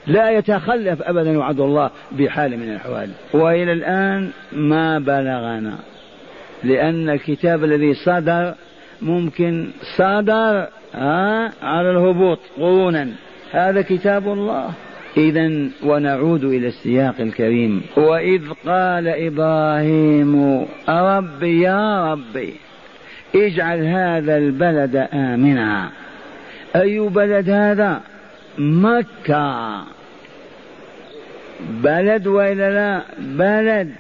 لا 0.07 0.31
يتخلف 0.31 1.03
أبدا 1.03 1.39
وعد 1.39 1.61
الله 1.61 1.91
بحال 2.13 2.57
من 2.57 2.71
الأحوال. 2.71 3.11
وإلى 3.33 3.73
الآن 3.73 4.31
ما 4.53 4.99
بلغنا. 4.99 5.79
لأن 6.65 7.11
الكتاب 7.11 7.65
الذي 7.65 7.95
صدر 7.95 8.55
ممكن 9.03 9.71
صدر 9.97 10.67
ها 10.95 11.53
على 11.63 11.91
الهبوط 11.91 12.39
قرونا. 12.57 13.09
هذا 13.51 13.83
كتاب 13.83 14.29
الله. 14.29 14.71
إذا 15.17 15.69
ونعود 15.83 16.45
إلى 16.45 16.69
السياق 16.69 17.15
الكريم. 17.21 17.83
وإذ 17.97 18.43
قال 18.67 19.09
إبراهيم 19.09 20.67
ربي 20.89 21.61
يا 21.61 22.13
ربي 22.13 22.55
اجعل 23.35 23.85
هذا 23.85 24.37
البلد 24.37 24.97
آمنا. 25.13 25.91
أي 26.77 26.99
بلد 26.99 27.51
هذا؟ 27.51 28.01
مكة. 28.59 29.85
بلد 31.71 32.27
وإلا 32.27 32.71
لا؟ 32.71 33.03
بلد. 33.19 33.93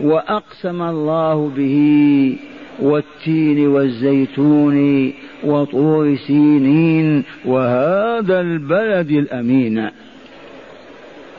وأقسم 0.00 0.82
الله 0.82 1.52
به 1.56 2.36
والتين 2.78 3.68
والزيتون 3.68 5.12
وطور 5.44 6.16
سينين 6.16 7.24
وهذا 7.44 8.40
البلد 8.40 9.10
الأمين. 9.10 9.90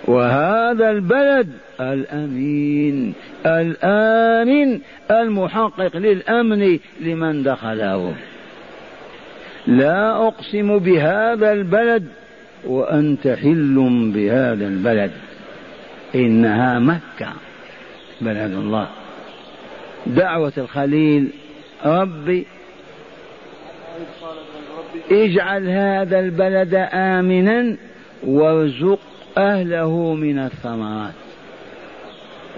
وهذا 0.08 0.92
البلد 0.92 1.50
الأمين 1.80 3.14
الآمن 3.46 4.80
المحقق 5.12 5.98
للأمن 5.98 6.80
لمن 7.02 7.44
دخله. 7.44 8.14
لا 9.68 10.28
أقسم 10.28 10.80
بهذا 10.80 11.54
البلد 11.54 12.08
وأنت 12.66 13.28
حل 13.28 14.12
بهذا 14.14 14.68
البلد. 14.68 15.12
إنها 16.16 16.80
مكة. 16.80 17.51
بلد 18.22 18.54
الله. 18.54 18.88
دعوة 20.08 20.54
الخليل 20.58 21.28
ربي 21.86 22.46
اجعل 25.12 25.70
هذا 25.70 26.20
البلد 26.20 26.88
آمنا 26.94 27.78
وارزق 28.24 29.00
أهله 29.38 30.14
من 30.14 30.40
الثمرات. 30.40 31.14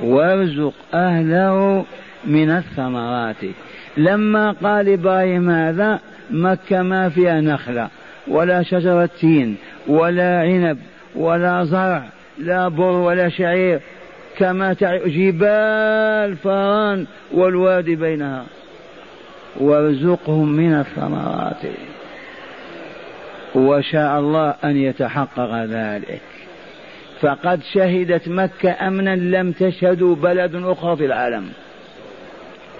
وارزق 0.03 0.73
أهله 0.93 1.85
من 2.25 2.49
الثمرات. 2.49 3.45
لما 3.97 4.51
قال 4.51 4.89
إبراهيم 4.89 5.49
هذا 5.49 5.99
مكة 6.31 6.81
ما 6.81 7.09
فيها 7.09 7.41
نخلة 7.41 7.89
ولا 8.27 8.63
شجرة 8.63 9.09
تين 9.19 9.55
ولا 9.87 10.39
عنب 10.39 10.77
ولا 11.15 11.63
زرع 11.63 12.03
لا 12.37 12.67
بر 12.67 12.91
ولا 12.91 13.29
شعير 13.29 13.79
كما 14.37 14.73
جبال 15.05 16.35
فران 16.35 17.05
والوادي 17.31 17.95
بينها. 17.95 18.45
وارزقهم 19.59 20.49
من 20.49 20.73
الثمرات. 20.73 21.61
وشاء 23.55 24.19
الله 24.19 24.55
أن 24.63 24.77
يتحقق 24.77 25.63
ذلك. 25.63 26.21
فقد 27.21 27.61
شهدت 27.73 28.29
مكة 28.29 28.87
أمنا 28.87 29.15
لم 29.15 29.51
تشهدوا 29.51 30.15
بلد 30.15 30.55
أخرى 30.55 30.95
في 30.95 31.05
العالم. 31.05 31.49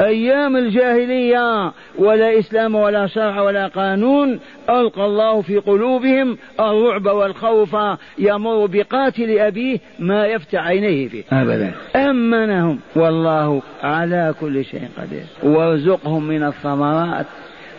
أيام 0.02 0.58
الجاهلية 0.58 1.72
ولا 1.98 2.40
إسلام 2.40 2.76
ولا 2.76 3.08
شرع 3.08 3.42
ولا 3.42 3.68
قانون 3.68 4.40
ألقى 4.70 5.06
الله 5.06 5.42
في 5.42 5.58
قلوبهم 5.58 6.38
الرعب 6.60 7.06
والخوف 7.06 7.76
يمر 8.18 8.66
بقاتل 8.66 9.40
أبيه 9.40 9.80
ما 10.00 10.26
يفتح 10.26 10.68
عينيه 10.68 11.08
فيه. 11.08 11.24
أبدا. 11.32 11.72
أمنهم 11.96 12.80
والله 12.96 13.62
على 13.84 14.34
كل 14.42 14.66
شيء 14.66 14.88
قدير. 14.98 15.26
وارزقهم 15.44 16.28
من 16.28 16.44
الثمرات 16.44 17.26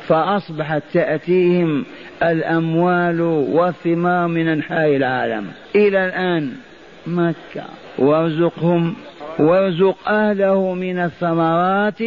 فأصبحت 0.07 0.83
تأتيهم 0.93 1.85
الأموال 2.23 3.21
والثمار 3.21 4.29
من 4.29 4.49
أنحاء 4.49 4.97
العالم. 4.97 5.47
إلى 5.77 6.07
الآن 6.07 6.53
مكة 7.07 7.65
وارزقهم 7.99 8.95
وارزق 9.39 10.09
أهله 10.09 10.75
من 10.75 10.99
الثمرات 10.99 12.03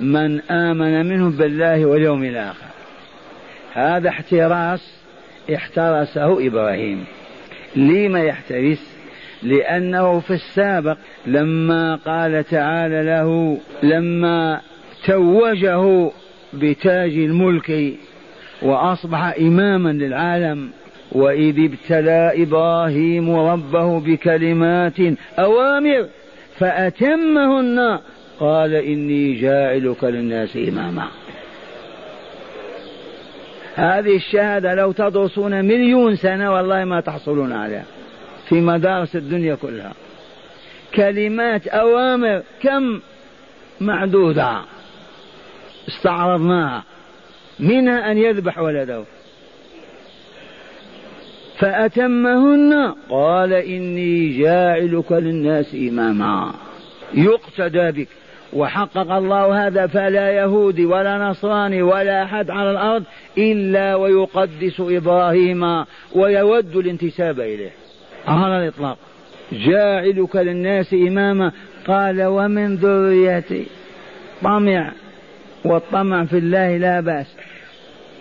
من 0.00 0.40
آمن 0.40 1.06
منهم 1.06 1.30
بالله 1.30 1.86
واليوم 1.86 2.24
الآخر. 2.24 2.66
هذا 3.72 4.08
احتراس 4.08 5.00
احترسه 5.54 6.46
إبراهيم. 6.46 7.04
لما 7.76 8.20
يحترس؟ 8.20 8.94
لأنه 9.42 10.20
في 10.20 10.30
السابق 10.30 10.96
لما 11.26 11.96
قال 11.96 12.44
تعالى 12.44 13.02
له 13.02 13.58
لما 13.82 14.60
توجه 15.06 16.10
بتاج 16.54 17.10
الملك 17.18 17.94
وأصبح 18.62 19.34
إماما 19.40 19.88
للعالم 19.92 20.70
وإذ 21.14 21.64
ابتلى 21.64 22.42
إبراهيم 22.42 23.36
ربه 23.36 24.00
بكلمات 24.00 24.98
أوامر 25.38 26.08
فأتمهن. 26.58 27.98
قال 28.40 28.74
إني 28.74 29.34
جاعلك 29.40 30.04
للناس 30.04 30.56
إماما. 30.56 31.08
هذه 33.74 34.16
الشهادة 34.16 34.74
لو 34.74 34.92
تدرسون 34.92 35.64
مليون 35.64 36.16
سنة 36.16 36.54
والله 36.54 36.84
ما 36.84 37.00
تحصلون 37.00 37.52
عليها 37.52 37.84
في 38.48 38.54
مدارس 38.54 39.16
الدنيا 39.16 39.54
كلها. 39.54 39.92
كلمات 40.94 41.66
أوامر 41.66 42.42
كم 42.62 43.00
معدودة 43.80 44.60
استعرضناها. 45.88 46.84
منها 47.60 48.10
أن 48.10 48.18
يذبح 48.18 48.58
ولده. 48.58 49.04
فأتمهن. 51.58 52.94
قال 53.10 53.52
إني 53.52 54.38
جاعلك 54.38 55.12
للناس 55.12 55.74
إماما. 55.74 56.54
يقتدى 57.14 57.90
بك. 57.90 58.08
وحقق 58.52 59.12
الله 59.12 59.66
هذا 59.66 59.86
فلا 59.86 60.30
يهودي 60.30 60.86
ولا 60.86 61.18
نصراني 61.18 61.82
ولا 61.82 62.22
أحد 62.22 62.50
على 62.50 62.70
الأرض 62.70 63.04
إلا 63.38 63.94
ويقدس 63.94 64.80
إبراهيم 64.80 65.84
ويود 66.14 66.76
الانتساب 66.76 67.40
إليه. 67.40 67.70
على 68.28 68.62
الإطلاق. 68.62 68.98
جاعلك 69.52 70.36
للناس 70.36 70.94
إماما. 70.94 71.52
قال 71.86 72.22
ومن 72.22 72.74
ذريتي. 72.74 73.66
طمع. 74.42 74.92
والطمع 75.64 76.24
في 76.24 76.38
الله 76.38 76.76
لا 76.76 77.00
بأس. 77.00 77.26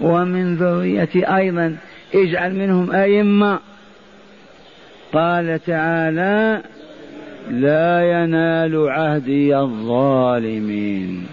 ومن 0.01 0.55
ذريتي 0.55 1.35
أيضا. 1.35 1.77
اجعل 2.15 2.55
منهم 2.55 2.91
أئمة. 2.91 3.59
قال 5.13 5.59
تعالى 5.65 6.61
لا 7.49 8.11
ينال 8.11 8.89
عهدي 8.89 9.57
الظالمين. 9.57 11.27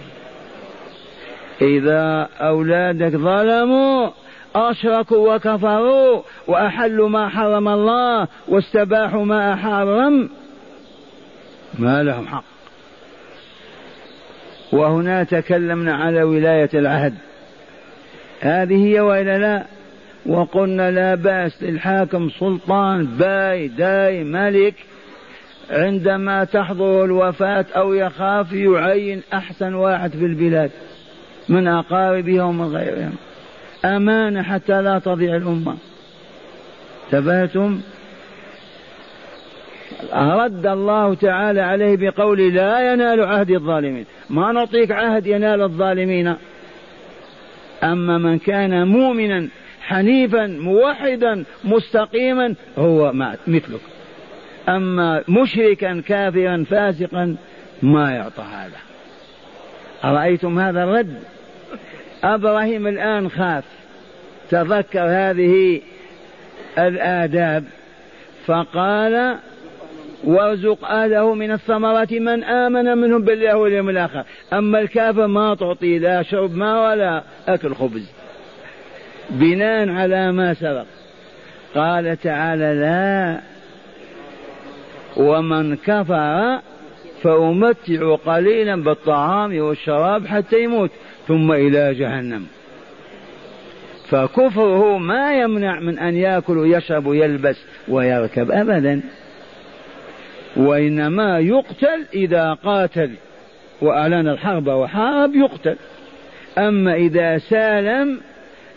إذا 1.62 2.28
أولادك 2.40 3.16
ظلموا 3.16 4.10
أشركوا 4.54 5.34
وكفروا 5.34 6.22
وأحلوا 6.46 7.08
ما 7.08 7.28
حرم 7.28 7.68
الله 7.68 8.28
واستباحوا 8.48 9.24
ما 9.24 9.56
حرم 9.56 10.30
ما 11.78 12.02
لهم 12.02 12.26
حق. 12.26 12.44
وهنا 14.72 15.24
تكلمنا 15.24 15.94
على 15.94 16.22
ولاية 16.22 16.70
العهد. 16.74 17.14
هذه 18.40 18.86
هي 18.86 19.00
وإلا 19.00 19.38
لا؟ 19.38 19.79
وقلنا 20.26 20.90
لا 20.90 21.14
بأس 21.14 21.62
للحاكم 21.62 22.30
سلطان 22.30 23.06
باي 23.06 23.68
داي 23.68 24.24
ملك 24.24 24.74
عندما 25.70 26.44
تحضر 26.44 27.04
الوفاة 27.04 27.66
أو 27.76 27.94
يخاف 27.94 28.52
يعين 28.52 29.22
أحسن 29.32 29.74
واحد 29.74 30.10
في 30.10 30.24
البلاد 30.24 30.70
من 31.48 31.68
أقاربه 31.68 32.42
ومن 32.42 32.66
غيرهم. 32.66 33.12
أمانة 33.84 34.42
حتى 34.42 34.82
لا 34.82 34.98
تضيع 34.98 35.36
الأمة. 35.36 35.76
تبهتم 37.10 37.80
رد 40.14 40.66
الله 40.66 41.14
تعالى 41.14 41.60
عليه 41.60 41.96
بقول 41.96 42.54
لا 42.54 42.92
ينال 42.92 43.24
عهد 43.24 43.50
الظالمين. 43.50 44.04
ما 44.30 44.52
نعطيك 44.52 44.92
عهد 44.92 45.26
ينال 45.26 45.62
الظالمين. 45.62 46.34
أما 47.82 48.18
من 48.18 48.38
كان 48.38 48.88
مؤمنا 48.88 49.48
حنيفا 49.90 50.46
موحدا 50.46 51.44
مستقيما 51.64 52.54
هو 52.78 53.12
مثلك. 53.46 53.80
أما 54.68 55.24
مشركا 55.28 56.00
كافرا 56.00 56.64
فاسقا 56.70 57.36
ما 57.82 58.10
يعطى 58.10 58.42
هذا. 58.42 58.78
أرأيتم 60.04 60.58
هذا 60.58 60.84
الرد؟ 60.84 61.14
إبراهيم 62.24 62.86
الآن 62.86 63.30
خاف. 63.30 63.64
تذكر 64.50 65.04
هذه 65.08 65.80
الآداب. 66.78 67.64
فقال 68.46 69.36
وارزق 70.24 70.84
أهله 70.84 71.34
من 71.34 71.52
الثمرات 71.52 72.12
من 72.12 72.44
آمن 72.44 72.98
منهم 72.98 73.22
بالله 73.22 73.56
واليوم 73.56 73.88
الآخر. 73.88 74.24
أما 74.52 74.80
الكافر 74.80 75.26
ما 75.26 75.54
تعطي 75.54 75.98
لا 75.98 76.22
شرب 76.22 76.56
ما 76.56 76.90
ولا 76.90 77.22
أكل 77.48 77.74
خبز. 77.74 78.19
بناء 79.30 79.88
على 79.88 80.32
ما 80.32 80.54
سبق. 80.54 80.84
قال 81.74 82.16
تعالى 82.20 82.74
لا 82.74 83.40
ومن 85.16 85.76
كفر 85.76 86.60
فأمتع 87.22 88.16
قليلا 88.26 88.82
بالطعام 88.82 89.58
والشراب 89.58 90.26
حتى 90.26 90.62
يموت 90.62 90.90
ثم 91.28 91.52
إلى 91.52 91.94
جهنم. 91.94 92.46
فكفره 94.08 94.98
ما 94.98 95.40
يمنع 95.40 95.80
من 95.80 95.98
أن 95.98 96.16
يأكل 96.16 96.58
ويشرب 96.58 97.06
ويلبس 97.06 97.56
ويركب 97.88 98.50
أبدا. 98.50 99.00
وإنما 100.56 101.38
يقتل 101.38 102.06
إذا 102.14 102.54
قاتل. 102.54 103.10
وأعلن 103.80 104.28
الحرب 104.28 104.66
وحارب 104.66 105.34
يقتل. 105.34 105.76
أما 106.58 106.94
إذا 106.94 107.38
سالم 107.38 108.20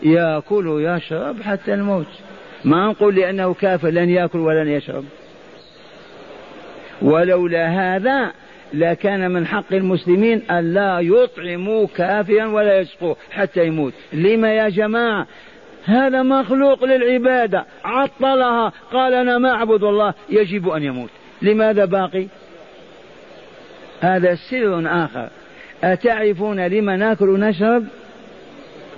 يأكل 0.04 0.68
ويشرب 0.68 1.42
حتى 1.42 1.74
الموت. 1.74 2.06
ما 2.64 2.86
نقول 2.86 3.14
لأنه 3.14 3.54
كافر 3.54 3.88
لن 3.88 4.10
يأكل 4.10 4.38
ولن 4.38 4.68
يشرب. 4.68 5.04
ولولا 7.02 7.66
هذا 7.66 8.32
لكان 8.74 9.30
من 9.30 9.46
حق 9.46 9.72
المسلمين 9.72 10.42
أن 10.50 10.74
لا 10.74 11.00
يطعموا 11.00 11.86
كافرا 11.96 12.46
ولا 12.46 12.78
يسقوه 12.78 13.16
حتى 13.30 13.66
يموت. 13.66 13.92
لما 14.12 14.54
يا 14.54 14.68
جماعة؟ 14.68 15.26
هذا 15.84 16.22
مخلوق 16.22 16.84
للعبادة. 16.84 17.64
عطلها. 17.84 18.72
قال 18.92 19.14
أنا 19.14 19.38
ما 19.38 19.50
أعبد 19.50 19.84
الله. 19.84 20.14
يجب 20.30 20.68
أن 20.68 20.82
يموت. 20.82 21.10
لماذا 21.42 21.84
باقي؟ 21.84 22.26
هذا 24.00 24.34
سر 24.50 24.82
آخر. 25.04 25.28
أتعرفون 25.84 26.66
لما 26.66 26.96
نأكل 26.96 27.28
ونشرب؟ 27.28 27.84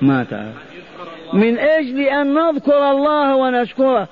ما 0.02 0.24
تعرف. 0.24 0.65
من 1.32 1.58
أجل 1.58 2.00
أن 2.00 2.34
نذكر 2.34 2.90
الله 2.90 3.36
ونشكره. 3.36 4.08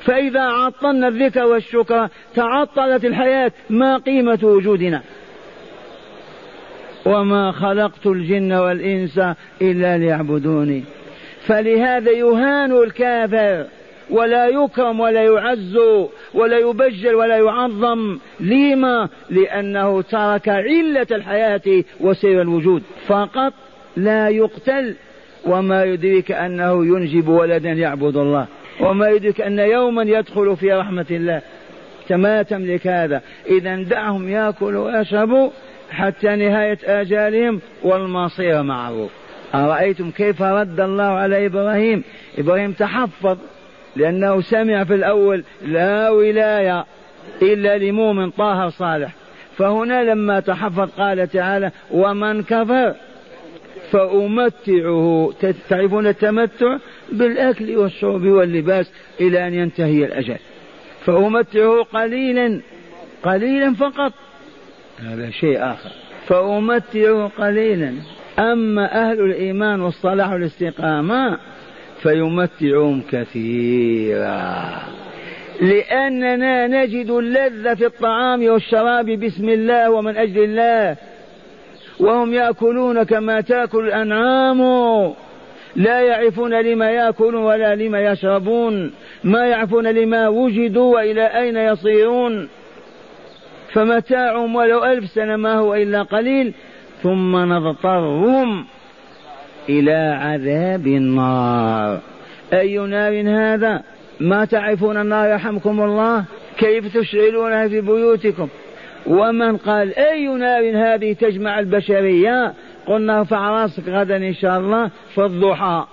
فإذا 0.00 0.40
عطلنا 0.40 1.08
الذكر 1.08 1.44
والشكر 1.44 2.08
تعطلت 2.34 3.04
الحياة 3.04 3.52
ما 3.70 3.96
قيمة 3.96 4.38
وجودنا؟ 4.42 5.02
وما 7.06 7.52
خلقت 7.52 8.06
الجن 8.06 8.52
والإنس 8.52 9.20
إلا 9.62 9.98
ليعبدوني. 9.98 10.84
فلهذا 11.40 12.10
يهان 12.10 12.72
الكافر 12.72 13.66
ولا 14.10 14.46
يكرم 14.48 15.00
ولا 15.00 15.24
يعز 15.24 15.76
ولا 16.34 16.58
يبجل 16.58 17.14
ولا 17.14 17.36
يعظم. 17.36 18.18
لما؟ 18.40 19.08
لأنه 19.30 20.02
ترك 20.02 20.48
علة 20.48 21.06
الحياة 21.10 21.84
وسير 22.00 22.42
الوجود. 22.42 22.82
فقط 23.06 23.52
لا 23.96 24.28
يقتل 24.28 24.94
وما 25.46 25.84
يدريك 25.84 26.32
أنه 26.32 26.86
ينجب 26.86 27.28
ولدا 27.28 27.72
يعبد 27.72 28.16
الله. 28.16 28.46
وما 28.80 29.08
يدرك 29.08 29.40
أن 29.40 29.58
يوما 29.58 30.02
يدخل 30.02 30.56
في 30.56 30.72
رحمة 30.72 31.06
الله. 31.10 31.42
ما 32.10 32.42
تملك 32.42 32.86
هذا؟ 32.86 33.22
إذا 33.46 33.76
دعهم 33.76 34.28
يأكلوا 34.28 34.98
ويشربوا 34.98 35.50
حتى 35.90 36.36
نهاية 36.36 36.78
آجالهم 36.84 37.60
والمصير 37.82 38.62
معروف 38.62 39.10
أرأيتم 39.54 40.10
كيف 40.10 40.42
رد 40.42 40.80
الله 40.80 41.04
على 41.04 41.46
إبراهيم؟ 41.46 42.04
إبراهيم 42.38 42.72
تحفظ 42.72 43.38
لأنه 43.96 44.40
سمع 44.40 44.84
في 44.84 44.94
الأول 44.94 45.44
لا 45.62 46.10
ولاية 46.10 46.84
إلا 47.42 47.78
لمؤمن 47.78 48.30
طاهر 48.30 48.68
صالح. 48.68 49.12
فهنا 49.56 50.04
لما 50.04 50.40
تحفظ 50.40 50.90
قال 50.90 51.28
تعالى 51.28 51.70
ومن 51.90 52.42
كفر 52.42 52.94
فأمتعه. 53.90 55.32
تعرفون 55.68 56.06
التمتع؟ 56.06 56.78
بالأكل 57.12 57.76
والشرب 57.76 58.26
واللباس 58.26 58.92
إلى 59.20 59.46
أن 59.46 59.54
ينتهي 59.54 60.04
الأجل. 60.04 60.36
فأمتعه 61.04 61.82
قليلا 61.82 62.60
قليلا 63.22 63.74
فقط. 63.74 64.12
هذا 64.98 65.30
شيء 65.30 65.64
آخر. 65.64 65.90
فأمتعه 66.26 67.30
قليلا. 67.38 67.94
أما 68.38 69.10
أهل 69.10 69.20
الإيمان 69.20 69.80
والصلاح 69.80 70.32
والاستقامة 70.32 71.38
فيمتعهم 72.02 73.02
كثيرا. 73.12 74.82
لأننا 75.60 76.66
نجد 76.66 77.10
اللذة 77.10 77.74
في 77.74 77.86
الطعام 77.86 78.44
والشراب 78.44 79.06
بسم 79.06 79.48
الله 79.48 79.90
ومن 79.90 80.16
أجل 80.16 80.44
الله. 80.44 80.96
وهم 82.00 82.34
يأكلون 82.34 83.02
كما 83.02 83.40
تأكل 83.40 83.86
الأنعام. 83.86 84.60
لا 85.76 86.00
يعرفون 86.00 86.60
لما 86.60 86.90
يأكلون 86.90 87.34
ولا 87.34 87.74
لما 87.74 88.00
يشربون. 88.00 88.92
ما 89.24 89.46
يعرفون 89.46 89.86
لما 89.86 90.28
وجدوا 90.28 90.94
وإلى 90.94 91.26
أين 91.26 91.56
يصيرون. 91.56 92.48
فمتاعهم 93.72 94.56
ولو 94.56 94.84
ألف 94.84 95.10
سنة 95.10 95.36
ما 95.36 95.54
هو 95.54 95.74
إلا 95.74 96.02
قليل. 96.02 96.52
ثم 97.02 97.36
نضطرهم 97.36 98.64
إلى 99.68 100.18
عذاب 100.20 100.86
النار. 100.86 102.00
أي 102.52 102.78
نار 102.78 103.22
هذا؟ 103.28 103.82
ما 104.20 104.44
تعرفون 104.44 104.96
النار 104.96 105.28
يرحمكم 105.28 105.80
الله؟ 105.80 106.24
كيف 106.58 106.96
تشعلونها 106.96 107.68
في 107.68 107.80
بيوتكم؟ 107.80 108.48
ومن 109.06 109.56
قال 109.56 109.94
أي 109.98 110.26
نار 110.26 110.76
هذه 110.76 111.12
تجمع 111.12 111.58
البشرية؟ 111.58 112.54
قلنا 112.86 113.20
ارفع 113.20 113.50
رأسك 113.50 113.88
غدا 113.88 114.16
إن 114.16 114.34
شاء 114.34 114.58
الله 114.58 114.90
في 115.14 115.24
الضحى 115.24 115.86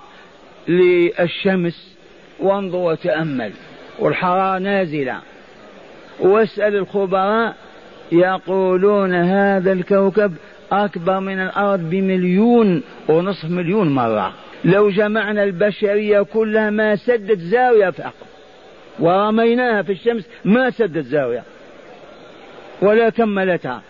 للشمس. 0.68 1.96
وانظر 2.40 2.78
وتأمل. 2.78 3.52
والحرارة 3.98 4.58
نازلة. 4.58 5.18
واسأل 6.20 6.76
الخبراء 6.76 7.54
يقولون 8.12 9.14
هذا 9.14 9.72
الكوكب 9.72 10.32
أكبر 10.72 11.20
من 11.20 11.40
الأرض 11.40 11.90
بمليون 11.90 12.82
ونصف 13.08 13.50
مليون 13.50 13.94
مرة. 13.94 14.32
لو 14.64 14.90
جمعنا 14.90 15.44
البشرية 15.44 16.22
كلها 16.22 16.70
ما 16.70 16.96
سدت 16.96 17.38
زاوية 17.38 17.90
فقط. 17.90 18.14
ورميناها 18.98 19.82
في 19.82 19.92
الشمس 19.92 20.28
ما 20.44 20.70
سدت 20.70 21.04
زاوية. 21.04 21.42
ولا 22.82 23.10
كملتها 23.10 23.82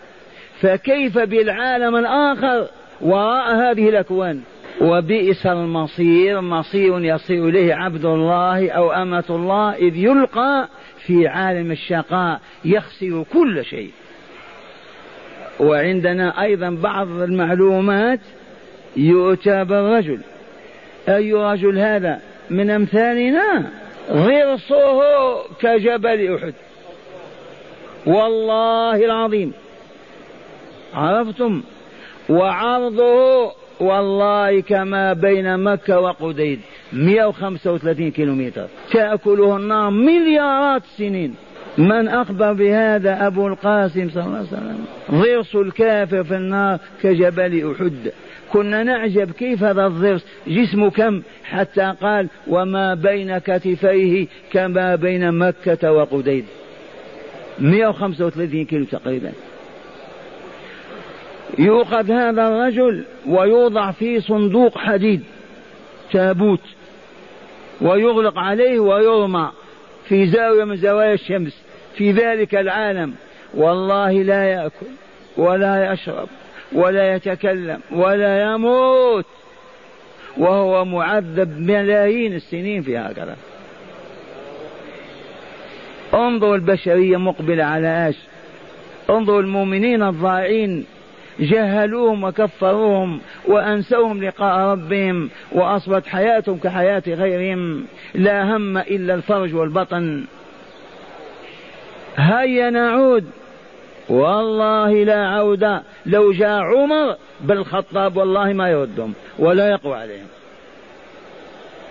فكيف 0.61 1.17
بالعالم 1.17 1.95
الآخر؟ 1.95 2.67
وراء 3.01 3.55
هذه 3.55 3.89
الأكوان. 3.89 4.41
وبئس 4.81 5.45
المصير. 5.45 6.41
مصير 6.41 7.03
يصير 7.03 7.49
إليه 7.49 7.73
عبد 7.75 8.05
الله 8.05 8.69
أو 8.69 8.91
أمة 8.91 9.23
الله 9.29 9.73
إذ 9.73 9.95
يلقى 9.95 10.67
في 11.05 11.27
عالم 11.27 11.71
الشقاء 11.71 12.39
يخسر 12.65 13.25
كل 13.33 13.65
شيء. 13.65 13.91
وعندنا 15.59 16.41
أيضا 16.41 16.69
بعض 16.69 17.07
المعلومات 17.07 18.19
يؤتى 18.97 19.63
بالرجل. 19.63 20.19
أي 21.09 21.33
رجل 21.33 21.79
هذا؟ 21.79 22.19
من 22.49 22.69
أمثالنا. 22.69 23.69
غرصه 24.11 25.01
كجبل 25.61 26.35
أحد. 26.35 26.53
والله 28.05 29.05
العظيم. 29.05 29.53
عرفتم؟ 30.93 31.61
وعرضه 32.29 33.51
والله 33.79 34.61
كما 34.61 35.13
بين 35.13 35.59
مكة 35.59 35.99
وقديد 35.99 36.59
135 36.93 38.11
كيلومتر. 38.11 38.67
تأكله 38.91 39.57
النار 39.57 39.89
مليارات 39.89 40.83
السنين 40.83 41.35
من 41.77 42.07
أخبر 42.07 42.53
بهذا 42.53 43.27
أبو 43.27 43.47
القاسم 43.47 44.09
صلى 44.09 44.23
الله 44.23 44.37
عليه 44.37 44.47
وسلم؟ 44.47 44.85
ضرس 45.11 45.55
الكافر 45.55 46.23
في 46.23 46.35
النار 46.35 46.79
كجبل 47.03 47.71
أحد. 47.71 48.11
كنا 48.53 48.83
نعجب 48.83 49.31
كيف 49.31 49.63
هذا 49.63 49.87
الضرس؟ 49.87 50.25
جسمه 50.47 50.89
كم؟ 50.89 51.21
حتى 51.43 51.93
قال 52.01 52.27
وما 52.47 52.93
بين 52.93 53.37
كتفيه 53.37 54.27
كما 54.51 54.95
بين 54.95 55.31
مكة 55.31 55.91
وقديد. 55.91 56.45
135 57.59 58.65
كيلو 58.65 58.85
تقريبا. 58.85 59.31
يؤخذ 61.59 62.11
هذا 62.11 62.47
الرجل 62.47 63.03
ويوضع 63.27 63.91
في 63.91 64.21
صندوق 64.21 64.77
حديد 64.77 65.23
تابوت 66.11 66.61
ويغلق 67.81 68.39
عليه 68.39 68.79
ويرمى 68.79 69.51
في 70.07 70.27
زاوية 70.27 70.63
من 70.63 70.75
زوايا 70.75 71.13
الشمس. 71.13 71.65
في 71.95 72.11
ذلك 72.11 72.55
العالم 72.55 73.13
والله 73.53 74.11
لا 74.11 74.43
يأكل 74.43 74.85
ولا 75.37 75.93
يشرب 75.93 76.29
ولا 76.73 77.15
يتكلم 77.15 77.79
ولا 77.91 78.41
يموت 78.41 79.25
وهو 80.37 80.85
معذب 80.85 81.59
ملايين 81.59 82.33
السنين 82.33 82.81
في 82.81 82.97
هكذا 82.97 83.35
انظروا 86.15 86.55
البشرية 86.55 87.17
مقبلة 87.17 87.63
على 87.63 88.07
إيش؟ 88.07 88.15
انظروا 89.09 89.41
المؤمنين 89.41 90.03
الضائعين 90.03 90.85
جهلوهم 91.39 92.23
وكفروهم 92.23 93.19
وأنسوهم 93.47 94.23
لقاء 94.23 94.59
ربهم 94.59 95.29
وأصبحت 95.51 96.07
حياتهم 96.07 96.57
كحياة 96.57 97.03
غيرهم 97.07 97.85
لا 98.13 98.55
هم 98.55 98.77
إلا 98.77 99.13
الفرج 99.13 99.55
والبطن. 99.55 100.25
هيا 102.17 102.69
نعود. 102.69 103.25
والله 104.09 105.03
لا 105.03 105.27
عودة 105.27 105.83
لو 106.05 106.31
جاء 106.31 106.59
عمر 106.59 107.15
بالخطاب 107.41 108.17
والله 108.17 108.53
ما 108.53 108.69
يردهم 108.69 109.13
ولا 109.39 109.69
يقوى 109.69 109.95
عليهم. 109.95 110.27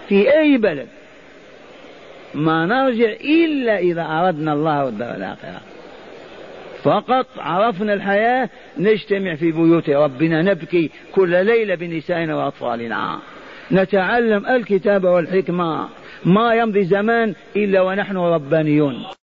في 0.08 0.38
أي 0.38 0.56
بلد 0.56 0.88
ما 2.34 2.66
نرجع 2.66 3.12
إلا 3.24 3.78
إذا 3.78 4.02
أردنا 4.02 4.52
الله 4.52 4.84
والدار 4.84 5.14
الآخرة. 5.14 5.60
فقط 6.82 7.26
عرفنا 7.38 7.94
الحياة 7.94 8.48
نجتمع 8.78 9.34
في 9.34 9.52
بيوت 9.52 9.90
ربنا 9.90 10.42
نبكي 10.42 10.90
كل 11.12 11.46
ليلة 11.46 11.74
بنسائنا 11.74 12.36
وأطفالنا. 12.36 13.18
نتعلم 13.72 14.46
الكتاب 14.46 15.04
والحكمة. 15.04 15.88
ما 16.24 16.54
يمضي 16.54 16.84
زمان 16.84 17.34
إلا 17.56 17.80
ونحن 17.80 18.16
ربانيون. 18.16 19.04